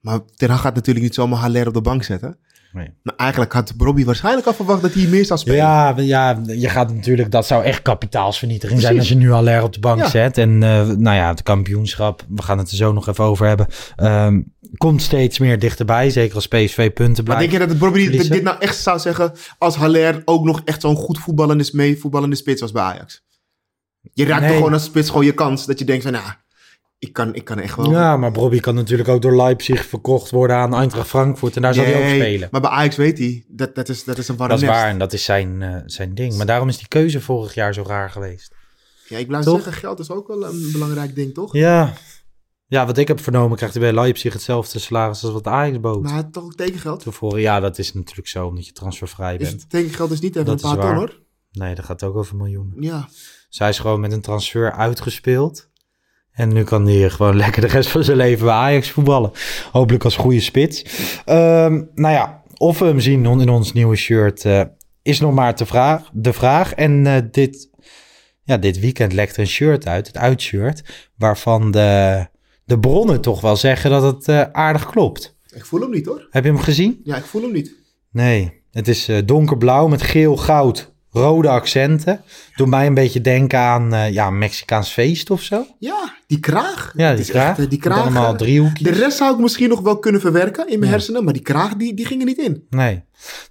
[0.00, 2.38] Maar Ten Hag gaat natuurlijk niet zomaar Haller op de bank zetten.
[2.72, 2.90] Nee.
[3.02, 5.58] Maar eigenlijk had Bobby waarschijnlijk al verwacht dat hij meer zou spelen.
[5.58, 9.72] Ja, ja, je gaat natuurlijk, dat zou echt kapitaalsvernietiging zijn als je nu Aller op
[9.72, 10.08] de bank Ja.
[10.08, 10.38] zet.
[10.38, 13.66] En eh, nou ja, het kampioenschap, we gaan het er zo nog even over hebben,
[13.96, 14.40] ehm,
[14.76, 16.10] komt steeds meer dichterbij.
[16.10, 17.40] Zeker als PSV punten Maar blijft.
[17.40, 18.32] denk je dat het Bobby dit, verliezen.
[18.32, 22.36] dit nou echt zou zeggen als Haller ook nog echt zo'n goed voetballende, mee voetballende
[22.36, 23.22] spits was bij Ajax?
[24.12, 24.48] Je raakt Nee.
[24.48, 26.41] toch gewoon als spits gewoon je kans dat je denkt van, ja,
[27.02, 27.90] ik kan, ik kan echt wel...
[27.90, 31.56] Ja, maar Bobby kan natuurlijk ook door Leipzig verkocht worden aan Eintracht Frankfurt.
[31.56, 32.48] En daar zal hij ook Nee, spelen.
[32.50, 34.78] Maar bij Ajax weet hij, dat, dat, is, dat is een warm Dat is nest.
[34.80, 36.36] waar en dat is zijn, eh, zijn ding.
[36.36, 38.54] Maar daarom is die keuze vorig jaar zo raar geweest.
[39.08, 39.54] Ja, ik blijf Toch?
[39.54, 41.52] zeggen, geld is ook wel een belangrijk ding, toch?
[41.52, 41.92] Ja.
[42.66, 46.02] Ja, wat ik heb vernomen krijgt hij bij Leipzig hetzelfde salaris als wat Ajax bood.
[46.02, 47.02] Maar toch ook tekengeld?
[47.02, 49.70] Tevoren, ja, dat is natuurlijk zo, omdat je transfervrij Is, bent.
[49.70, 51.20] tekengeld is niet even Dat een is paar ton, hoor.
[51.52, 52.82] Nee, dat gaat ook over miljoenen.
[52.82, 53.08] Ja.
[53.48, 55.70] Zij is gewoon met een transfer uitgespeeld.
[56.32, 59.30] En nu kan hij gewoon lekker de rest van zijn leven bij Ajax voetballen.
[59.72, 60.84] Hopelijk als goede spits.
[61.24, 64.62] Ehm, nou ja, of we hem zien in ons nieuwe shirt eh,
[65.02, 66.74] is nog maar te vraag, de vraag.
[66.74, 67.70] En eh, dit,
[68.42, 71.08] ja, dit weekend lekt er een shirt uit, het uitshirt.
[71.16, 72.26] Waarvan de,
[72.64, 75.36] de bronnen toch wel zeggen dat het eh, aardig klopt.
[75.54, 76.26] Ik voel hem niet, hoor.
[76.30, 77.00] Heb je hem gezien?
[77.04, 77.74] Ja, ik voel hem niet.
[78.10, 82.20] Nee, het is donkerblauw met geel, goud, rode accenten.
[82.56, 85.66] Doet mij een beetje denken aan eh, ja, Mexicaans feest of zo.
[85.78, 86.92] Ja, die kraag.
[86.96, 87.48] Ja, die is kraag.
[87.48, 88.00] echt, eh, die kraag.
[88.00, 88.88] allemaal eh, driehoekjes.
[88.88, 90.96] De rest zou ik misschien nog wel kunnen verwerken in mijn Ja.
[90.96, 92.66] hersenen, maar die kraag, die, die ging er niet in.
[92.70, 93.02] Nee.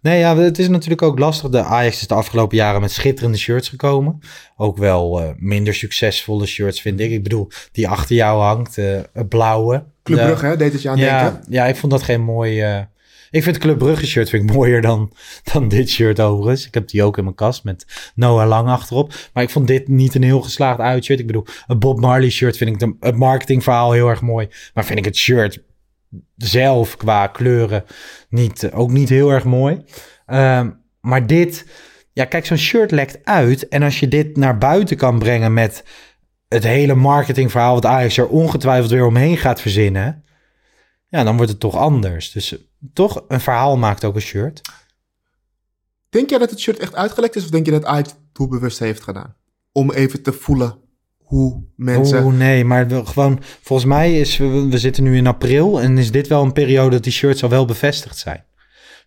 [0.02, 1.50] Nee, ja, het is natuurlijk ook lastig.
[1.50, 4.20] De Ajax is de afgelopen jaren met schitterende shirts gekomen.
[4.58, 7.12] Ook wel minder succesvolle shirts, vind ik.
[7.12, 9.84] Ik bedoel, die achter jou hangt, eh, het blauwe.
[10.04, 11.44] Club De- hè, deed het je aan ja, denken.
[11.50, 12.86] ja, ik vond dat geen mooi...
[13.32, 15.12] ik vind het Club Brugge shirt vind ik mooier dan,
[15.54, 16.68] dan dit shirt overigens.
[16.68, 19.14] Ik heb die ook in mijn kast met Noah Lang achterop.
[19.34, 21.20] Maar ik vond dit niet een heel geslaagd uitshirt.
[21.20, 24.50] Ik bedoel, een Bob Marley shirt vind ik de, het marketingverhaal heel erg mooi.
[24.74, 25.64] Maar vind ik het shirt
[26.36, 27.84] zelf qua kleuren
[28.30, 29.82] niet, ook niet heel erg mooi.
[30.26, 30.70] Ehm,
[31.02, 31.66] maar dit,
[32.14, 33.68] ja, kijk, zo'n shirt lekt uit.
[33.68, 35.84] En als je dit naar buiten kan brengen met
[36.48, 40.24] het hele marketingverhaal wat Ajax er ongetwijfeld weer omheen gaat verzinnen,
[41.08, 42.32] ja, dan wordt het toch anders.
[42.32, 42.56] Dus
[42.94, 44.62] toch, een verhaal maakt ook een shirt.
[46.10, 48.80] Denk jij dat het shirt echt uitgelekt is of denk je dat Ajax het doelbewust
[48.80, 49.36] heeft gedaan?
[49.72, 50.80] Om even te voelen
[51.18, 52.24] hoe mensen...
[52.24, 56.12] Oeh, nee, maar gewoon, volgens mij is, we, we zitten nu in april en is
[56.12, 58.46] dit wel een periode dat die shirts al wel bevestigd zijn.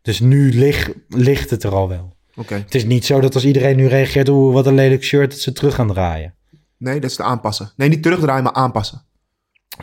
[0.03, 2.17] Dus nu ligt, ligt het er al wel.
[2.37, 2.55] Oké.
[2.55, 5.41] Het is niet zo dat als iedereen nu reageert, oeh, wat een lelijk shirt, dat
[5.41, 6.35] ze terug gaan draaien.
[6.77, 7.73] Nee, dat is te aanpassen.
[7.77, 9.03] Nee, niet terugdraaien, maar aanpassen.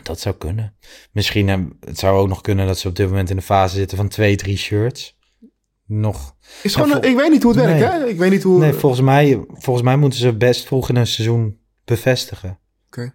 [0.02, 0.74] Dat zou kunnen.
[1.12, 3.76] Misschien, eh, het zou ook nog kunnen dat ze op dit moment in de fase
[3.76, 5.16] zitten van twee, drie shirts.
[5.86, 6.36] Nog.
[6.62, 7.80] Is gewoon, ik weet niet hoe het Nee.
[7.80, 8.06] werkt, hè?
[8.08, 8.58] Ik weet niet hoe...
[8.58, 12.58] Nee, volgens mij, volgens mij moeten ze best vroeg in een seizoen bevestigen.
[12.86, 13.14] Oké.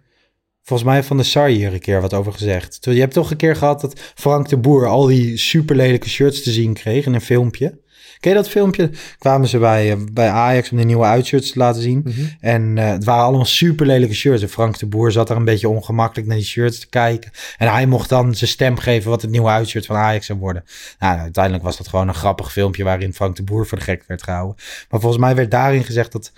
[0.62, 2.78] Volgens mij heeft Van de Sar hier een keer wat over gezegd.
[2.80, 6.42] Je hebt toch een keer gehad dat Frank de Boer al die super lelijke shirts
[6.42, 7.78] te zien kreeg in een filmpje.
[8.20, 8.90] Ken je dat filmpje?
[9.18, 12.00] Kwamen ze bij, eh, bij Ajax om de nieuwe uitshirts te laten zien.
[12.04, 12.20] Mhm.
[12.40, 14.42] En eh, het waren allemaal super lelijke shirts.
[14.42, 17.30] En Frank de Boer zat daar een beetje ongemakkelijk naar die shirts te kijken.
[17.58, 20.64] En hij mocht dan zijn stem geven wat het nieuwe uitshirt van Ajax zou worden.
[20.98, 24.04] Nou, uiteindelijk was dat gewoon een grappig filmpje waarin Frank de Boer voor de gek
[24.06, 24.56] werd gehouden.
[24.90, 26.32] Maar volgens mij werd daarin gezegd dat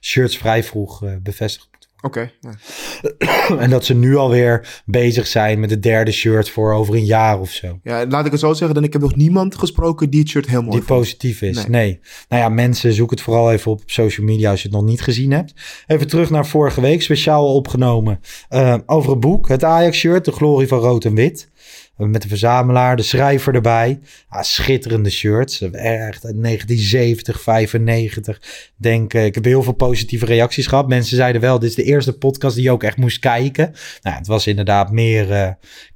[0.00, 1.68] shirts vrij vroeg eh, bevestigd
[2.04, 2.30] Oké.
[2.40, 2.54] ja.
[3.64, 7.40] en dat ze nu alweer bezig zijn met het derde shirt voor over een jaar
[7.40, 7.78] of zo.
[7.82, 10.46] Ja, laat ik het zo zeggen, dan ik heb nog niemand gesproken die het shirt
[10.46, 11.00] heel mooi Die vond.
[11.00, 11.56] positief is.
[11.56, 11.66] Nee.
[11.66, 12.00] Nee.
[12.28, 14.86] Nou ja, mensen, zoek het vooral even op op social media als je het nog
[14.86, 15.52] niet gezien hebt.
[15.86, 19.48] Even terug naar vorige week, speciaal opgenomen eh, over het boek.
[19.48, 21.50] Het Ajax-shirt, de glorie van rood en wit.
[21.96, 23.98] Eh, Met de verzamelaar, de schrijver erbij.
[24.28, 25.60] Ah, schitterende shirts.
[25.60, 28.40] Echt uit 1970, 95.
[28.76, 30.88] Denk, eh, ik heb heel veel positieve reacties gehad.
[30.88, 33.72] Mensen zeiden wel, dit is de eerste podcast die je ook echt moest kijken.
[34.02, 35.48] Nou, het was inderdaad meer eh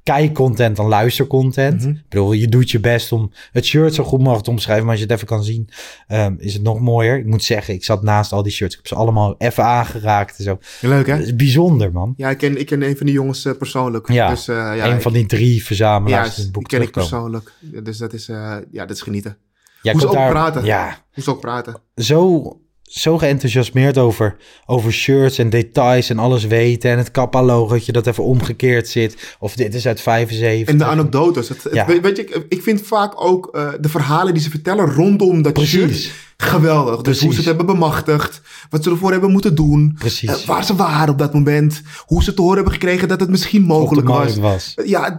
[0.03, 1.81] kijkcontent dan luistercontent.
[1.81, 1.89] Mhm.
[1.89, 4.83] Ik bedoel, je doet je best om het shirt zo goed mogelijk te omschrijven.
[4.85, 5.69] Maar als je het even kan zien,
[6.07, 7.17] ehm, is het nog mooier.
[7.17, 8.73] Ik moet zeggen, ik zat naast al die shirts.
[8.75, 10.59] Ik heb ze allemaal even aangeraakt en zo.
[10.81, 11.17] Leuk, hè?
[11.17, 12.13] Dat is bijzonder, man.
[12.17, 14.11] Ja, ik ken, ik ken een van die jongens eh, persoonlijk.
[14.11, 16.77] Ja, dus, eh, ja, een ik- van die drie verzamelaars Ja, die het boek die
[16.77, 17.51] ken ik persoonlijk.
[17.83, 19.37] Dus dat is, eh, ja, dat is genieten.
[19.81, 20.63] Jij Hoe ze ook daar- praten.
[20.65, 21.75] Ja, Hoe ze ook praten.
[21.95, 22.43] zo,
[22.81, 26.91] zo geenthousiasmeerd over, over shirts en details en alles weten.
[26.91, 29.35] En het Kappa-logotje dat even omgekeerd zit.
[29.39, 30.67] Of dit is uit 75.
[30.67, 31.49] En de anekdotes.
[31.49, 31.85] Het, Ja.
[31.85, 35.41] weet, weet je, ik- ik vind vaak ook eh, de verhalen die ze vertellen rondom
[35.41, 36.03] dat Precies.
[36.03, 36.13] shirt
[36.43, 36.93] geweldig.
[36.95, 37.21] Dus Precies.
[37.23, 38.41] hoe ze het hebben bemachtigd.
[38.69, 39.95] Wat ze ervoor hebben moeten doen.
[39.99, 40.41] Precies.
[40.41, 41.81] eh, waar ze waren op dat moment.
[42.05, 44.73] Hoe ze te horen hebben gekregen dat het misschien mogelijk was.
[44.85, 45.17] Ja,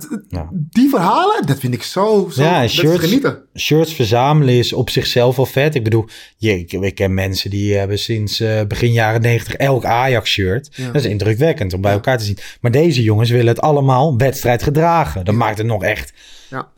[0.52, 3.38] die verhalen, dat vind ik zo, zo Ja, shirts, genieten.
[3.56, 5.74] shirts verzamelen is op zichzelf al vet.
[5.74, 6.04] Ik bedoel,
[6.36, 10.68] je, ik, ik ken mensen die hebben sinds eh, begin jaren 90 elk Ajax-shirt.
[10.72, 10.86] Ja.
[10.86, 12.38] Dat is indrukwekkend om bij elkaar te zien.
[12.60, 15.24] Maar deze jongens willen het allemaal wedstrijd gedragen.
[15.24, 16.12] Dat maakt het nog echt...
[16.50, 16.68] Ja.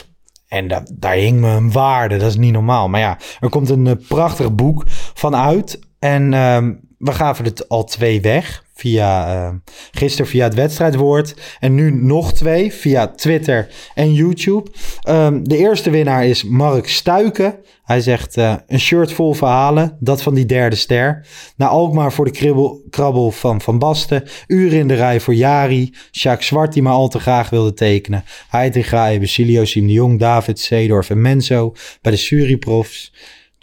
[0.53, 2.17] En da- daar hing me een waarde.
[2.17, 2.89] Dat is niet normaal.
[2.89, 4.85] Maar ja, er komt een eh, prachtig boek
[5.15, 5.79] van uit.
[5.99, 8.62] En ehm, we gaven het al twee weg.
[8.75, 9.57] Via, ehm,
[9.91, 11.35] gisteren via het wedstrijdwoord.
[11.61, 14.71] En nu nog twee via Twitter en YouTube.
[15.01, 17.59] Ehm, de eerste winnaar is Mark Stuiken.
[17.83, 19.97] Hij zegt eh, een shirt vol verhalen.
[20.01, 21.27] Dat van die derde ster.
[21.57, 24.25] Naar Alkmaar voor de kribbel, krabbel van Van Basten.
[24.47, 25.95] Uren in de rij voor Jari.
[26.11, 28.25] Sjaak Zwart die maar al te graag wilde tekenen.
[28.49, 31.75] Heitinga, Basilio, Siem de Jong, David, Seedorf en Menzo.
[32.01, 33.13] Bij de Suriprofs.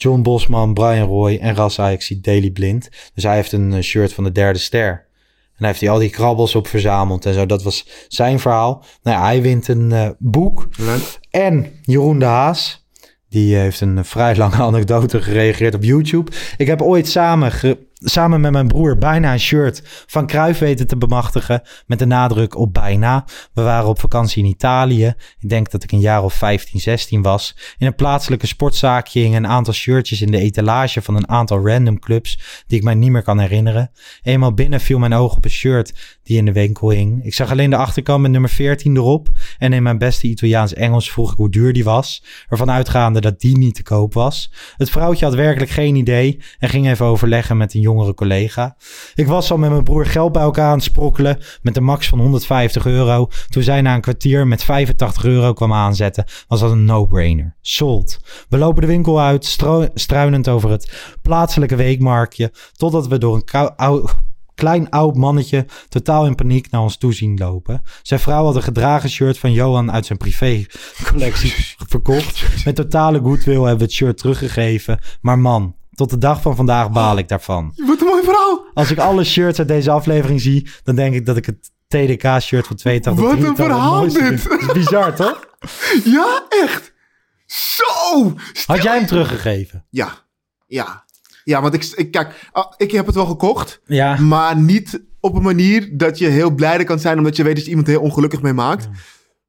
[0.02, 2.90] John Bosman, Brian Roy en Ras Ajaxie Daily Blind.
[3.14, 4.90] Dus hij heeft een eh, shirt van de derde ster.
[4.90, 7.46] En hij heeft hij al die krabbels op verzameld en zo.
[7.46, 8.84] Dat was zijn verhaal.
[9.04, 10.68] Nou ja, hij wint een eh, boek.
[10.78, 11.20] Leuk.
[11.30, 12.88] En Jeroen de Haas.
[13.30, 16.32] Die heeft een eh, vrij lange anekdote gereageerd op YouTube.
[16.58, 17.52] Ik heb ooit samen,
[18.00, 21.62] samen met mijn broer bijna een shirt van Cruijff weten te bemachtigen.
[21.86, 23.26] Met de nadruk op bijna.
[23.54, 25.14] We waren op vakantie in Italië.
[25.40, 27.76] Ik denk dat ik een jaar of 15, 16 was.
[27.78, 32.00] In een plaatselijke sportzaakje hingen een aantal shirtjes in de etalage van een aantal random
[32.00, 32.64] clubs.
[32.68, 33.92] Die ik mij niet meer kan herinneren.
[34.22, 37.26] Eenmaal binnen viel mijn oog op een shirt die in de winkel hing.
[37.26, 39.30] Ik zag alleen de achterkant met nummer 14 erop.
[39.58, 42.24] En in mijn beste Italiaans-Engels vroeg ik hoe duur die was.
[42.50, 44.52] Ervan uitgaande dat die niet te koop was.
[44.78, 46.42] Het vrouwtje had werkelijk geen idee.
[46.60, 48.76] En ging even overleggen met een jongere collega.
[49.16, 51.40] Ik was al met mijn broer geld bij elkaar aan het sprokkelen.
[51.62, 53.28] Met een max van 150 euro.
[53.50, 56.26] Toen zij na een kwartier met 85 euro kwam aanzetten.
[56.48, 57.56] Was dat een no-brainer.
[57.62, 58.20] Sold.
[58.50, 59.58] We lopen de winkel uit.
[59.94, 62.52] struinend over het plaatselijke weekmarktje.
[62.72, 64.06] Totdat we door een kou- ou-
[64.60, 67.82] klein oud mannetje totaal in paniek naar ons toe zien lopen.
[68.02, 71.54] Zijn vrouw had een gedragen shirt van Johan uit zijn privécollectie
[71.94, 72.66] verkocht.
[72.66, 75.00] Met totale goodwill hebben we het shirt teruggegeven.
[75.22, 77.74] Maar man, tot de dag van vandaag baal ik daarvan.
[77.88, 78.66] Wat een mooi verhaal.
[78.74, 82.68] Als ik alle shirts uit deze aflevering zie, dan denk ik dat ik het TDK-shirt
[82.68, 84.50] van 82 Wat een 83 het verhaal dit.
[84.50, 85.48] Dat is bizar, toch?
[86.16, 86.94] Ja, echt.
[87.46, 88.34] Zo.
[88.66, 89.86] Had jij hem teruggegeven?
[89.90, 90.12] Ja,
[90.68, 91.04] ja.
[91.44, 94.20] Ja, want ik, ik kijk, ah, ik heb het wel gekocht, Ja.
[94.20, 97.64] maar niet op een manier dat je heel blij kan zijn omdat je weet dat
[97.64, 98.90] je iemand heel ongelukkig mee maakt.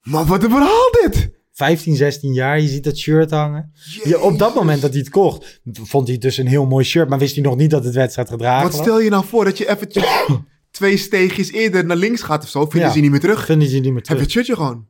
[0.03, 1.31] Maar wat een verhaal dit!
[1.67, 3.73] 15, 16 jaar, je ziet dat shirt hangen.
[4.05, 6.85] Je, op dat moment dat hij het kocht, vond hij het dus een heel mooi
[6.85, 8.81] shirt, maar wist hij nog niet dat het wedstrijd gedragen Wat was.
[8.81, 10.05] stel je nou voor dat je eventjes
[10.71, 12.89] twee steegjes eerder naar links gaat of zo, vinden Ja.
[12.89, 13.45] ze je niet meer terug.
[13.45, 14.23] Vinden ze niet meer Heb je terug.
[14.23, 14.87] het shirtje gewoon.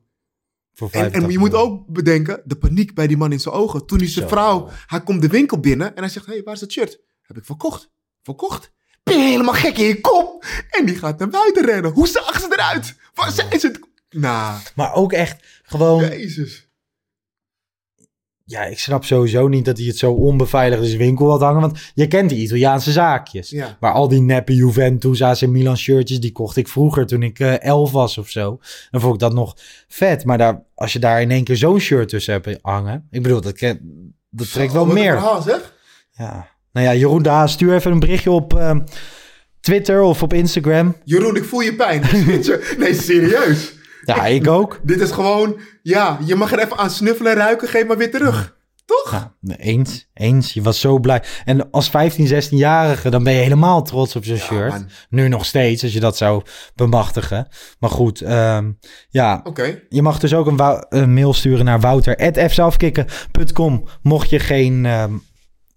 [0.75, 3.55] Voor En, en 85 je moet ook bedenken, de paniek bij die man in zijn
[3.55, 3.87] ogen.
[3.87, 6.55] Toen hij zijn vrouw, hij komt de winkel binnen en hij zegt, hé, hey, waar
[6.55, 7.01] is dat shirt?
[7.23, 7.91] Heb ik verkocht.
[8.23, 8.73] Verkocht?
[9.03, 10.45] Ben je helemaal gek in je kop?
[10.71, 11.91] En die gaat naar buiten rennen.
[11.93, 12.95] Hoe zag ze eruit?
[13.15, 13.89] Waar zijn ze?
[14.11, 16.69] Nou, Maar ook echt gewoon, jezus.
[18.45, 21.61] ja, ik snap sowieso niet dat hij het zo onbeveiligd in zijn winkel had hangen.
[21.61, 23.51] Want je kent die Italiaanse zaakjes.
[23.51, 23.77] Ja.
[23.81, 27.63] Maar al die neppe Juventus, AC Milan shirtjes, die kocht ik vroeger toen ik eh,
[27.63, 28.61] elf was of zo.
[28.91, 29.57] Dan vond ik dat nog
[29.89, 30.25] vet.
[30.25, 33.07] Maar daar, als je daar in één keer zo'n shirt tussen hebt hangen.
[33.11, 33.59] Ik bedoel, dat,
[34.31, 35.13] dat trekt wel meer.
[35.13, 35.75] verhaal, zeg.
[36.11, 36.49] Ja.
[36.73, 38.77] Nou ja, Jeroen Daas, stuur even een berichtje op eh,
[39.61, 40.97] Twitter of op Instagram.
[41.05, 42.03] Jeroen, ik voel je pijn.
[42.79, 43.79] nee, serieus.
[44.05, 44.81] Ja, ik ook.
[44.83, 48.11] Dit is gewoon, ja, je mag er even aan snuffelen en ruiken, geef maar weer
[48.11, 48.59] terug.
[48.85, 49.31] Toch?
[49.41, 50.53] Ja, eens, eens.
[50.53, 51.23] Je was zo blij.
[51.45, 54.71] En als 15, 16-jarige, dan ben je helemaal trots op zo'n shirt.
[54.71, 54.89] man.
[55.09, 56.43] Nu nog steeds, als je dat zou
[56.75, 57.49] bemachtigen.
[57.79, 58.71] Maar goed, ehm,
[59.09, 59.41] ja.
[59.45, 59.81] Oké.
[59.89, 60.47] Je mag dus ook
[60.89, 65.13] een mail sturen naar wouter.fzelfkikken.com mocht je geen ehm,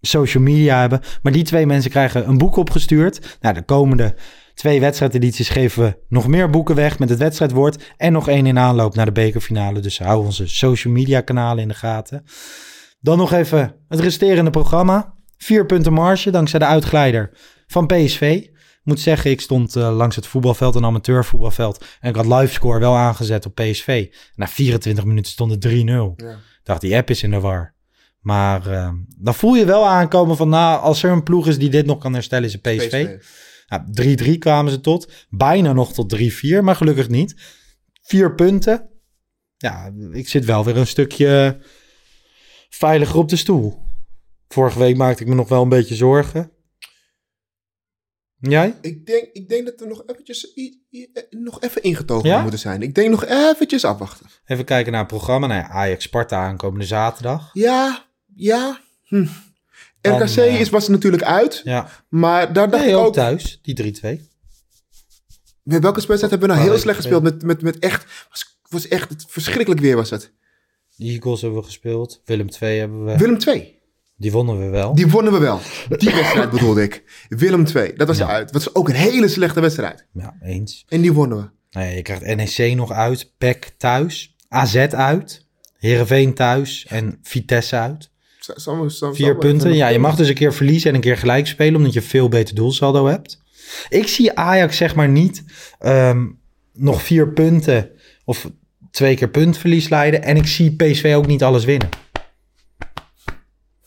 [0.01, 1.01] social media hebben.
[1.21, 3.37] Maar die twee mensen krijgen een boek opgestuurd.
[3.41, 4.15] Nou, de komende
[4.53, 7.93] twee wedstrijdedities geven we nog meer boeken weg met het wedstrijdwoord.
[7.97, 9.79] En nog één in aanloop naar de bekerfinale.
[9.79, 12.23] Dus hou onze social media kanalen in de gaten.
[12.99, 15.13] Dan nog even het resterende programma.
[15.37, 17.31] Vier punten marge dankzij de uitglijder
[17.67, 18.21] van PSV.
[18.83, 21.85] Ik moet zeggen, ik stond eh, langs het voetbalveld, een amateurvoetbalveld.
[21.99, 24.13] En ik had livescore wel aangezet op PSV.
[24.35, 25.71] Na 24 minuten stond het 3-0.
[25.71, 26.11] Ja.
[26.31, 27.73] Ik dacht, die app is in de war.
[28.19, 31.69] Maar eh, dan voel je wel aankomen van, nou, als er een ploeg is die
[31.69, 33.17] dit nog kan herstellen, is het PSV.
[33.79, 35.11] 3-3 kwamen ze tot.
[35.29, 37.35] Bijna nog tot 3-4, maar gelukkig niet.
[38.01, 38.89] Vier punten.
[39.57, 41.57] Ja, ik zit wel weer een stukje
[42.69, 43.81] veiliger op de stoel.
[44.47, 46.51] Vorige week maakte ik me nog wel een beetje zorgen.
[48.39, 48.77] Jij?
[48.81, 50.71] Ik denk, ik denk dat we nog eventjes, eh,
[51.29, 52.41] nog even ingetogen Ja?
[52.41, 52.81] moeten zijn.
[52.81, 54.25] Ik denk nog eventjes afwachten.
[54.45, 55.47] Even kijken naar het programma.
[55.47, 57.49] Nou ja, Ajax Sparta aankomende zaterdag.
[57.53, 58.05] Ja,
[58.35, 58.81] ja.
[59.03, 59.25] Hm.
[60.07, 61.61] RKC eh, is, was natuurlijk uit.
[61.63, 64.31] Ja, Maar daar dacht nee, ik ook thuis, die 3-2.
[65.63, 67.23] Met welke wedstrijd hebben we nou heel slecht gespeeld?
[67.23, 68.05] Met, met, met echt...
[68.29, 70.31] Was, was echt het verschrikkelijk weer was het.
[70.95, 72.21] De Eagles hebben we gespeeld.
[72.25, 73.17] Willem 2 hebben we.
[73.17, 73.79] Willem 2.
[74.17, 74.95] Die wonnen we wel.
[74.95, 75.59] Die wonnen we wel.
[75.97, 77.03] Die wedstrijd bedoelde ik.
[77.29, 77.93] Willem 2.
[77.93, 78.27] Dat was Ja.
[78.27, 78.53] uit.
[78.53, 80.05] Dat was ook een hele slechte wedstrijd.
[80.13, 80.85] Ja, eens.
[80.87, 81.49] En die wonnen we.
[81.79, 83.33] Nee, je krijgt NEC nog uit.
[83.37, 84.35] PEC thuis.
[84.47, 85.45] AZ uit.
[85.77, 86.85] Heerenveen thuis.
[86.89, 88.11] En Vitesse uit.
[89.15, 89.73] Vier punten.
[89.73, 90.27] Ja, je mag dus...
[90.27, 91.75] een keer verliezen en een keer gelijk spelen.
[91.75, 93.41] Omdat je veel beter doelsaldo hebt.
[93.89, 95.43] Ik zie Ajax zeg maar niet
[95.79, 96.27] ehm,
[96.73, 97.89] nog vier punten.
[98.25, 98.49] Of
[98.91, 100.23] twee keer puntverlies leiden.
[100.23, 101.89] En ik zie PSV ook niet alles winnen.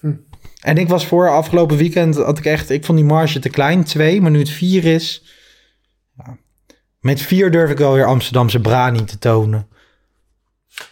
[0.01, 0.13] Hm.
[0.61, 3.85] En ik was voor afgelopen weekend, had ik echt, ik vond die marge te klein,
[3.85, 5.23] twee, maar nu het vier is,
[6.17, 6.37] ja.
[7.01, 9.69] met vier durf ik wel weer Amsterdamse brani te tonen.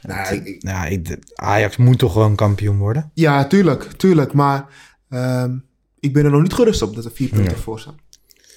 [0.02, 3.10] Nou, ik- Nou, ik, Ajax moet toch gewoon kampioen worden?
[3.14, 3.82] Ja, tuurlijk.
[3.82, 4.32] Tuurlijk.
[4.32, 4.66] Maar
[5.08, 5.58] ehm,
[6.00, 7.62] ik ben er nog niet gerust op dat er vier punten Nee.
[7.62, 7.98] voor staan.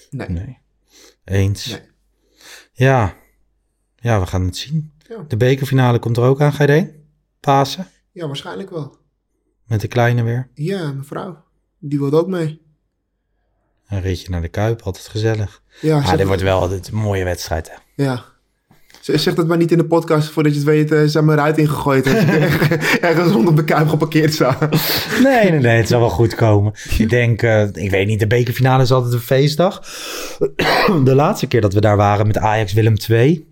[0.10, 0.30] Nee.
[0.30, 0.58] Nee.
[1.24, 1.66] Eens.
[1.66, 1.82] Nee.
[2.72, 3.16] Ja.
[3.96, 4.92] Ja, we gaan het zien.
[5.08, 5.24] Ja.
[5.28, 6.92] De bekerfinale komt er ook aan, ga je erheen?
[7.40, 7.88] Pasen?
[8.12, 8.98] Ja, waarschijnlijk wel.
[9.66, 10.50] Met de kleine weer.
[10.54, 11.44] Ja, mevrouw.
[11.80, 12.62] Die wilde ook mee.
[13.88, 15.62] Een ritje naar de Kuip, altijd gezellig.
[15.82, 18.04] Ja, Ah, dit wordt wel altijd een mooie wedstrijd, hè?
[18.04, 18.26] Ja.
[19.14, 21.58] Zeg dat maar niet in de podcast, voordat je het weet, eh, zijn mijn ruit
[21.58, 22.06] ingegooid.
[22.12, 24.58] Er- ergens rondom de kuip geparkeerd sta.
[25.24, 26.74] Nee, nee, nee, het zal wel goed komen.
[26.98, 29.82] Ik denk, eh, ik weet niet, de bekerfinale is altijd een feestdag.
[31.04, 33.48] De laatste keer dat we daar waren met Ajax Willem II,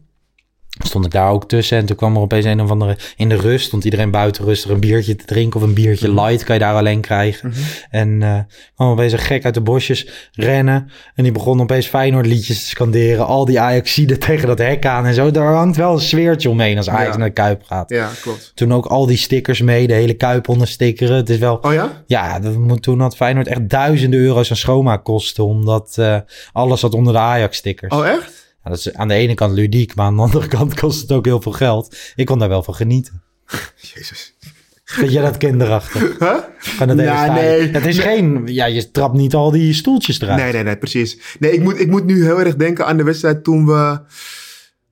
[0.84, 1.78] stond ik daar ook tussen.
[1.78, 4.72] En toen kwam er opeens een of andere, in de rust, stond iedereen buiten rustig
[4.72, 7.54] een biertje te drinken of een biertje light, kan je daar alleen krijgen.
[7.90, 8.40] En eh
[8.76, 10.90] kwam opeens een gek uit de bosjes rennen.
[11.16, 13.26] En die begon opeens Feyenoord liedjes te scanderen.
[13.26, 15.32] Al die Ajaxiden tegen dat hek aan en zo.
[15.32, 17.18] Daar hangt wel een sfeertje omheen als Ajax Ja.
[17.18, 17.90] naar de Kuip gaat.
[17.90, 18.52] Ja, klopt.
[18.56, 21.16] Toen ook al die stickers mee, de hele Kuip onderstickeren.
[21.16, 21.56] Het is wel...
[21.62, 22.04] Oh ja?
[22.08, 25.46] Ja, dat toen had Feyenoord echt duizenden euro's aan schoonmaakkosten.
[25.46, 26.18] Omdat eh,
[26.52, 27.94] alles zat onder de Ajax-stickers.
[27.96, 28.45] Oh echt?
[28.66, 31.12] Ja, dat is aan de ene kant ludiek, maar aan de andere kant kost het
[31.12, 31.98] ook heel veel geld.
[32.16, 33.22] Ik kon daar wel van genieten.
[33.94, 34.36] Jezus.
[34.84, 36.02] Vind jij dat kinderachtig?
[36.20, 36.38] Huh?
[36.58, 37.72] Van het Ja, nee.
[37.72, 38.42] Het is geen...
[38.46, 40.42] Ja, je trapt niet al die stoeltjes eruit.
[40.42, 41.20] Nee, nee, nee, precies.
[41.40, 44.00] Nee, ik moet, ik moet nu heel erg denken aan de wedstrijd toen we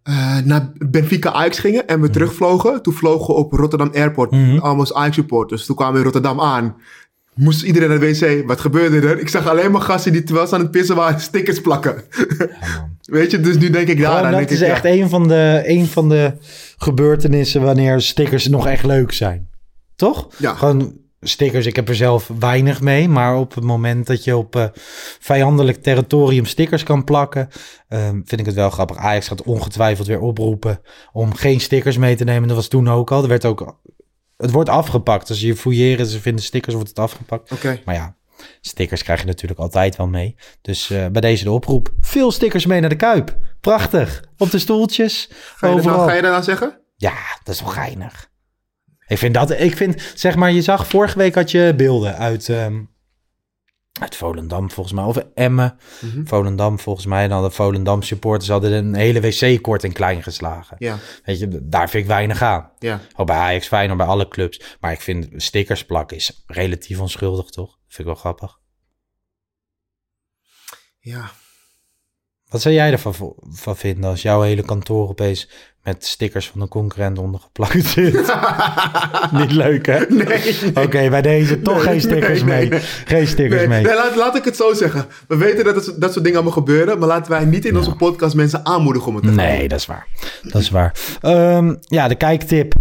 [0.04, 2.82] eh, naar Benfica Ajax gingen en we terugvlogen.
[2.82, 5.66] Toen vlogen we op Rotterdam Airport, allemaal Ajax supporters.
[5.66, 6.76] Toen kwamen we in Rotterdam aan.
[7.36, 8.48] Moest iedereen naar de wc.
[8.48, 9.20] Wat gebeurde er?
[9.20, 12.04] Ik zag alleen maar gasten die terwijl ze aan het pissen waren stickers plakken.
[13.02, 14.32] Weet je, dus nu denk ik daaraan.
[14.32, 14.90] dat is ik, echt ja.
[14.90, 16.34] een van, de, een van de
[16.78, 19.50] gebeurtenissen wanneer stickers nog echt leuk zijn.
[19.96, 20.28] Toch?
[20.38, 20.54] Ja.
[20.54, 23.10] Gewoon stickers, ik heb er zelf weinig mee.
[23.10, 24.66] Maar op het moment dat je op eh,
[25.20, 27.50] vijandelijk territorium stickers kan plakken...
[27.88, 28.98] ehm, vind ik het wel grappig.
[28.98, 30.82] Ajax gaat ongetwijfeld weer oproepen
[31.12, 32.48] om geen stickers mee te nemen.
[32.48, 33.22] Dat was toen ook al.
[33.22, 33.78] Er werd ook...
[34.44, 35.30] Het wordt afgepakt.
[35.30, 37.52] Als je fouilleren, ze vinden stickers, wordt het afgepakt.
[37.52, 37.80] Oké.
[37.86, 38.16] Maar ja,
[38.62, 40.36] stickers krijg je natuurlijk altijd wel mee.
[40.62, 41.94] Dus eh, bij deze de oproep.
[42.00, 43.38] Veel stickers mee naar de Kuip.
[43.62, 44.24] Prachtig.
[44.38, 45.30] Op de stoeltjes.
[45.32, 45.98] Ga je, dat overal.
[45.98, 46.82] nou, ga je dat nou zeggen?
[46.96, 47.14] Ja,
[47.44, 48.32] dat is wel geinig.
[49.08, 52.50] Ik vind dat, ik vind, zeg maar, je zag vorige week had je beelden uit,
[52.50, 52.82] ehm,
[54.00, 55.78] uit Volendam volgens mij, of Emmen.
[56.02, 56.26] Mhm.
[56.26, 60.76] Volendam volgens mij, en hadden Volendam supporters hadden een hele wc-kort in klein geslagen.
[60.80, 60.98] Ja.
[61.24, 62.72] Weet je, daar vind ik weinig aan.
[62.80, 63.02] Ja.
[63.16, 64.78] Ook bij Ajax, Feyenoord, bij alle clubs.
[64.80, 67.78] Maar ik vind stickers plakken is relatief onschuldig, toch?
[67.88, 68.60] Vind ik wel grappig.
[71.00, 71.32] Ja.
[72.50, 75.50] Wat zou jij ervan van vinden als jouw hele kantoor opeens
[75.84, 78.14] met stickers van een concurrent ondergeplakt zit?
[79.40, 80.00] Niet leuk, hè?
[80.10, 80.56] Nee.
[80.86, 82.80] Oké, bij deze toch geen stickers nee, mee.
[83.06, 83.84] Geen stickers mee.
[83.84, 85.06] laat, laat ik het zo zeggen.
[85.28, 87.96] We weten dat het, dat soort dingen allemaal gebeuren, maar laten wij niet in onze
[87.96, 90.08] podcast mensen aanmoedigen om het te gaan Nee, dat is waar.
[90.42, 90.96] Dat is waar.
[91.22, 92.74] Ehm, ja, de kijktip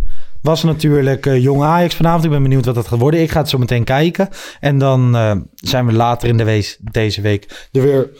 [0.42, 2.24] was natuurlijk eh, Jong Ajax vanavond.
[2.24, 3.20] Ik ben benieuwd wat dat gaat worden.
[3.20, 4.28] Ik ga het zo meteen kijken.
[4.60, 8.10] En dan eh, zijn we later in de wees, deze week er weer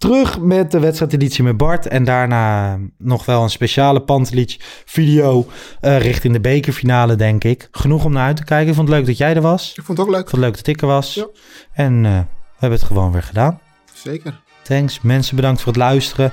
[0.00, 1.86] terug met de wedstrijdeditie met Bart.
[1.86, 5.46] En daarna nog wel een speciale Pantelic video
[5.80, 7.68] eh, richting de bekerfinale, denk ik.
[7.70, 8.68] Genoeg om naar uit te kijken.
[8.68, 9.74] Ik vond het leuk dat jij er was.
[9.76, 10.22] Ik vond het ook leuk.
[10.22, 11.14] Ik vond het leuk dat ik er was.
[11.14, 11.26] Ja.
[11.72, 12.26] En eh, we
[12.58, 13.60] hebben het gewoon weer gedaan.
[13.92, 14.40] Zeker.
[14.62, 15.00] Thanks.
[15.00, 16.32] Mensen, bedankt voor het luisteren.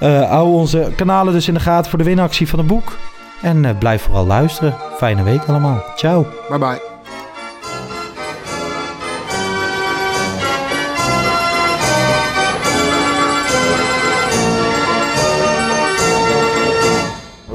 [0.00, 2.98] Eh hou onze kanalen dus in de gaten voor de winactie van het boek.
[3.42, 4.74] En blijf vooral luisteren.
[4.96, 5.84] Fijne week allemaal.
[5.96, 6.26] Ciao.
[6.48, 6.95] Bye bye.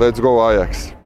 [0.02, 0.94] Let's go Ajax.